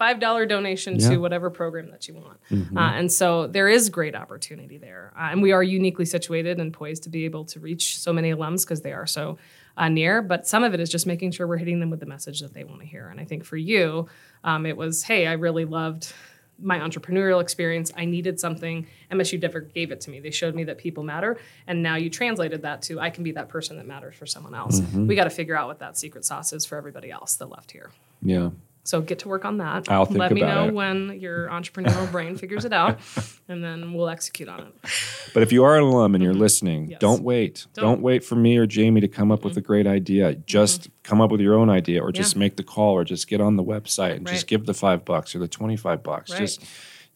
[0.00, 0.98] five dollar donation.
[0.98, 1.10] Yeah.
[1.10, 2.40] to whatever program that you want.
[2.50, 2.76] Mm-hmm.
[2.76, 6.72] Uh, and so there is great opportunity there, uh, and we are uniquely situated and
[6.72, 9.36] poised to be able to reach so many alums because they are so
[9.76, 10.22] uh, near.
[10.22, 12.54] But some of it is just making sure we're hitting them with the message that
[12.54, 13.08] they want to hear.
[13.08, 14.08] And I think for you,
[14.42, 16.12] um, it was, hey, I really loved
[16.62, 17.92] my entrepreneurial experience.
[17.96, 18.86] I needed something.
[19.10, 20.20] MSU Denver gave it to me.
[20.20, 21.38] They showed me that people matter.
[21.66, 24.54] And now you translated that to I can be that person that matters for someone
[24.54, 24.80] else.
[24.80, 25.06] Mm-hmm.
[25.06, 27.70] We got to figure out what that secret sauce is for everybody else that left
[27.70, 27.90] here.
[28.22, 28.50] Yeah.
[28.82, 29.90] So get to work on that.
[29.90, 30.74] I'll think Let me know it.
[30.74, 32.98] when your entrepreneurial brain figures it out,
[33.48, 34.74] and then we'll execute on it.
[35.34, 36.90] But if you are an alum and you're listening, Mm-hmm.
[36.92, 37.00] Yes.
[37.00, 37.66] don't wait.
[37.74, 37.84] Don't.
[37.84, 37.94] Don't.
[37.96, 38.02] Mm-hmm.
[38.04, 40.34] wait for me or Jamie to come up with a great idea.
[40.34, 42.40] Just come up with your own idea or just Yeah.
[42.40, 45.34] make the call or just get on the website and just give the five bucks
[45.34, 46.30] or the 25 bucks.
[46.30, 46.38] Right.
[46.40, 46.64] Just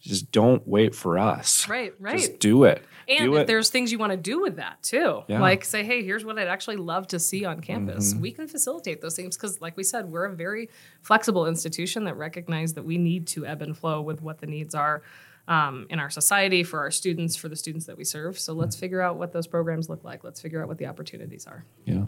[0.01, 1.67] just don't wait for us.
[1.67, 2.19] Right, right.
[2.19, 2.85] Just do it.
[3.09, 5.40] And if there's things you want to do with that too, Yeah.
[5.40, 8.22] like say, hey, here's what I'd actually love to see on campus, Mm-hmm.
[8.22, 10.68] we can facilitate those things because, like we said, we're a very
[11.02, 14.74] flexible institution that recognize that we need to ebb and flow with what the needs
[14.74, 15.02] are
[15.46, 18.38] um, in our society for our students, for the students that we serve.
[18.38, 20.24] So let's figure out what those programs look like.
[20.24, 21.64] Let's figure out what the opportunities are.
[21.84, 22.05] Yeah.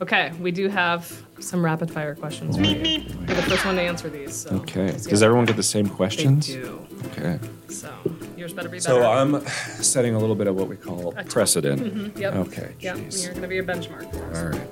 [0.00, 2.76] Okay, we do have some rapid fire questions for you.
[2.76, 4.34] You're the first one to answer these.
[4.36, 4.86] So Okay.
[4.92, 6.46] let's see Does how- everyone get the same They questions?
[6.46, 6.86] do.
[7.06, 7.38] Okay.
[7.68, 7.92] So
[8.36, 8.80] yours better be better.
[8.80, 9.40] So I'm
[9.82, 12.16] setting a little bit of what we call precedent.
[12.16, 12.34] Yep.
[12.34, 12.74] Okay.
[12.80, 12.96] Yep.
[12.96, 13.22] jeez.
[13.24, 14.38] You're going to be a benchmark for us.
[14.38, 14.68] All right.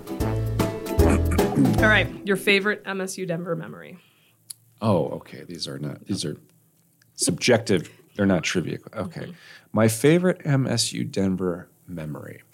[1.83, 2.09] All right.
[2.27, 3.99] Your favorite MSU Denver memory?
[4.81, 5.43] Oh, okay.
[5.45, 6.07] These are not.
[6.07, 6.37] These are
[7.15, 7.91] subjective.
[8.17, 8.79] They're not trivia.
[8.95, 9.33] Okay.
[9.73, 12.43] My favorite MSU Denver memory.
[12.43, 12.47] Um,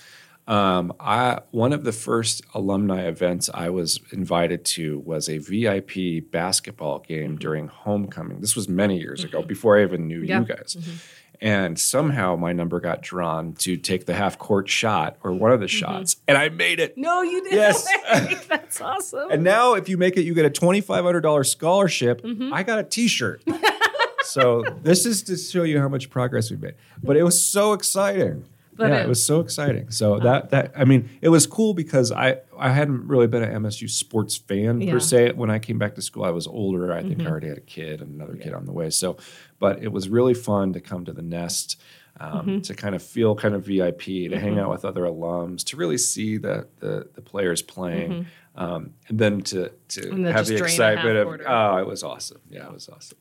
[0.49, 6.31] Um, I one of the first alumni events I was invited to was a VIP
[6.31, 7.37] basketball game mm-hmm.
[7.37, 8.41] during homecoming.
[8.41, 9.49] This was many years ago, mm-hmm.
[9.49, 10.41] before I even knew Yeah.
[10.41, 10.77] you guys.
[10.79, 10.97] Mm-hmm.
[11.41, 15.59] And somehow my number got drawn to take the half court shot or one of
[15.59, 16.97] the shots, and I made it.
[16.97, 17.59] No, you didn't.
[17.59, 18.47] Yes.
[18.49, 19.29] That's awesome.
[19.29, 22.23] And now, if you make it, you get a twenty five hundred dollars scholarship.
[22.23, 22.53] Mm-hmm.
[22.53, 23.43] I got a T shirt.
[24.23, 26.75] so this is to show you how much progress we've made.
[27.03, 28.45] But it was so exciting.
[28.83, 29.91] But yeah, it- it was so exciting.
[29.91, 33.63] So that that I mean, it was cool because I I hadn't really been an
[33.63, 34.87] MSU sports fan Yeah.
[34.87, 34.93] Mm-hmm.
[34.93, 35.33] per se.
[35.33, 36.93] When I came back to school, I was older.
[36.93, 38.91] I think I already had a kid and another kid on the way.
[38.91, 39.17] So,
[39.59, 41.81] but it was really fun to come to the nest.
[42.21, 42.61] Um, Mm-hmm.
[42.61, 45.97] To kind of feel kind of VIP, to hang out with other alums, to really
[45.99, 50.23] see the the, the players playing, um, and then to to Mm-hmm.
[50.25, 52.41] Then have the excitement of oh, it was awesome.
[52.51, 53.17] Yeah, it was awesome.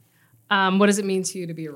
[0.50, 1.72] Um, what does it mean to you to be a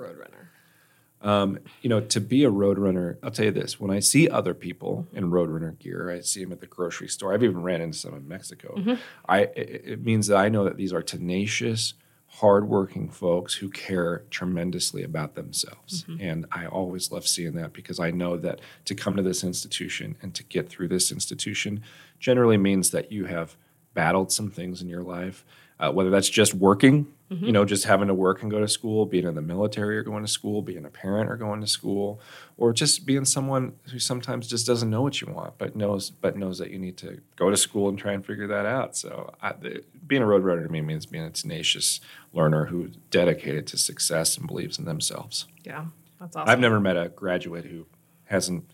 [1.24, 1.60] roadrunner?
[1.82, 5.08] you know, to be a roadrunner, I'll tell you this: when I see other people
[5.14, 7.34] in roadrunner gear, I see them at the grocery store.
[7.34, 8.76] I've even ran into some in Mexico.
[8.78, 8.94] Mm-hmm.
[9.28, 11.94] I it, it means that I know that these are tenacious,
[12.28, 16.22] hardworking folks who care tremendously about themselves, mm-hmm.
[16.22, 20.16] and I always love seeing that because I know that to come to this institution
[20.22, 21.82] and to get through this institution
[22.20, 23.56] generally means that you have
[23.94, 25.44] battled some things in your life,
[25.80, 29.08] uh, whether that's just working, you know, just having to work and go to school,
[29.08, 32.22] being in the military or going to school, being a parent or going to school,
[32.58, 36.38] or just being someone who sometimes just doesn't know what you want, but knows but
[36.38, 38.96] knows that you need to go to school and try and figure that out.
[38.96, 42.00] So, I, the, being a road runner to me means being a tenacious
[42.32, 45.48] learner who's dedicated to success and believes in themselves.
[45.64, 45.86] Yeah,
[46.20, 46.50] that's awesome.
[46.50, 47.88] I've never met a graduate who
[48.26, 48.70] hasn't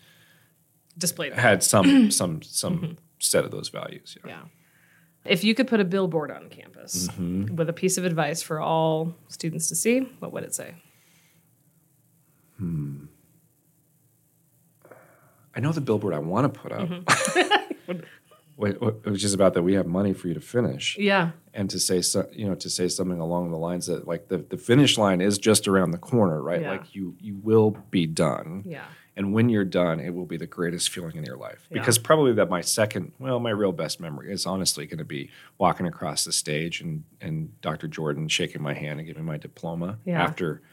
[0.98, 1.40] displayed that.
[1.40, 2.94] had some some some mm-hmm.
[3.20, 4.18] set of those values.
[4.26, 4.32] Yeah.
[4.32, 4.42] Yeah.
[5.26, 7.56] If you could put a billboard on campus Mm-hmm.
[7.56, 10.74] with a piece of advice for all students to see, what would it say?
[15.54, 17.92] I know the billboard I want to put up, Mm-hmm.
[18.58, 21.32] Wh- wh- which is about that we have money for you to finish, Yeah.
[21.54, 24.38] and to say so, you know to say something along the lines that like the,
[24.38, 26.62] the finish line is just around the corner, right?
[26.62, 26.72] Yeah.
[26.72, 28.86] Like you you will be done, Yeah.
[29.22, 31.68] And when you're done, it will be the greatest feeling in your life.
[31.70, 31.78] Yeah.
[31.80, 35.30] Because probably that my second, well, my real best memory is honestly going to be
[35.60, 37.88] walking across the stage and, and Dr.
[37.88, 40.24] Jordan shaking my hand and giving my diploma Yeah.
[40.24, 40.64] after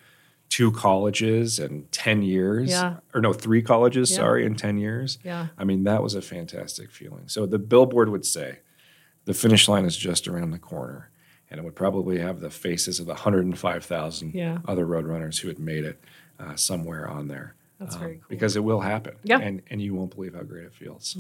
[0.48, 2.70] two colleges and 10 years.
[2.70, 2.96] Yeah.
[3.12, 5.18] Or no, three colleges, sorry, in 10 years.
[5.22, 5.48] Yeah.
[5.58, 7.24] I mean, that was a fantastic feeling.
[7.28, 8.60] So the billboard would say,
[9.26, 11.10] the finish line is just around the corner.
[11.50, 14.58] And it would probably have the faces of the 105,000 Yeah.
[14.66, 16.02] other road runners who had made it
[16.40, 17.54] uh, somewhere on there.
[17.78, 18.24] That's Um, very cool.
[18.28, 19.14] Because it will happen.
[19.22, 19.38] Yeah.
[19.38, 21.16] And, and you won't believe how great it feels.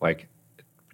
[0.00, 0.28] Like,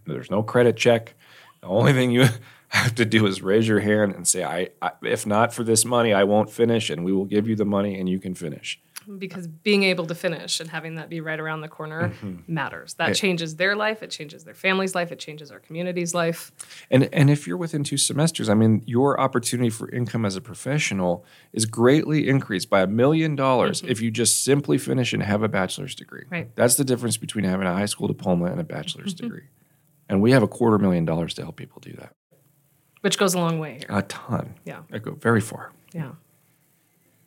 [0.06, 1.14] there's no credit check.
[1.60, 2.26] The only thing you
[2.68, 5.84] have to do is raise your hand and say, I, I if not for this
[5.84, 8.80] money, I won't finish, and we will give you the money and you can finish.
[9.18, 12.52] Because being able to finish and having that be right around the corner Mm-hmm.
[12.52, 12.94] matters.
[12.94, 16.50] That changes their life, it changes their family's life, it changes our community's life.
[16.90, 20.40] And and if you're within two semesters, I mean, your opportunity for income as a
[20.40, 25.44] professional is greatly increased by a million dollars if you just simply finish and have
[25.44, 26.22] a bachelor's degree.
[26.22, 26.34] Mm-hmm.
[26.34, 26.46] Right.
[26.46, 26.60] Mm-hmm.
[26.60, 29.44] That's the difference between having a high school diploma and a bachelor's degree.
[30.08, 32.14] And we have a quarter million dollars to help people do that.
[33.00, 33.86] Which goes a long way here.
[33.88, 34.54] A ton.
[34.64, 34.82] Yeah.
[34.92, 35.72] I go very far.
[35.92, 36.12] Yeah.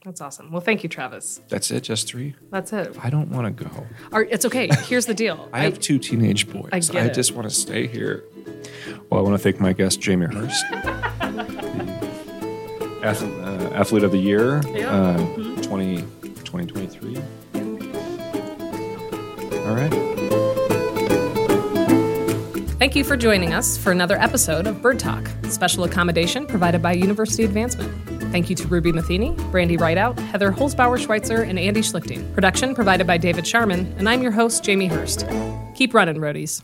[0.06, 0.50] That's awesome.
[0.52, 1.42] Well, thank you, Travis.
[1.50, 2.34] That's it, just three?
[2.52, 2.96] That's it.
[3.04, 3.70] I don't want to go.
[4.14, 4.70] All right, it's okay.
[4.86, 5.50] Here's the deal.
[5.54, 6.70] I have two teenage boys.
[6.72, 7.14] I get it.
[7.14, 8.24] just want to stay here.
[9.10, 10.64] Well, I want to thank my guest, Jamie Hurst,
[13.04, 14.90] Ath- uh, Athlete of the Year, Yeah.
[14.90, 15.18] uh,
[15.64, 15.98] 20,
[16.46, 17.18] 2023.
[19.66, 20.19] All right.
[22.80, 26.94] Thank you for joining us for another episode of Bird Talk, special accommodation provided by
[26.94, 27.92] University Advancement.
[28.32, 32.34] Thank you to Ruby Matheny, Brandy Rideout, Heather Holzbauer Schweitzer, and Andy Schlichting.
[32.34, 35.28] Production provided by David Sharman, and I'm your host, Jamie Hurst.
[35.76, 36.64] Keep running, roadies.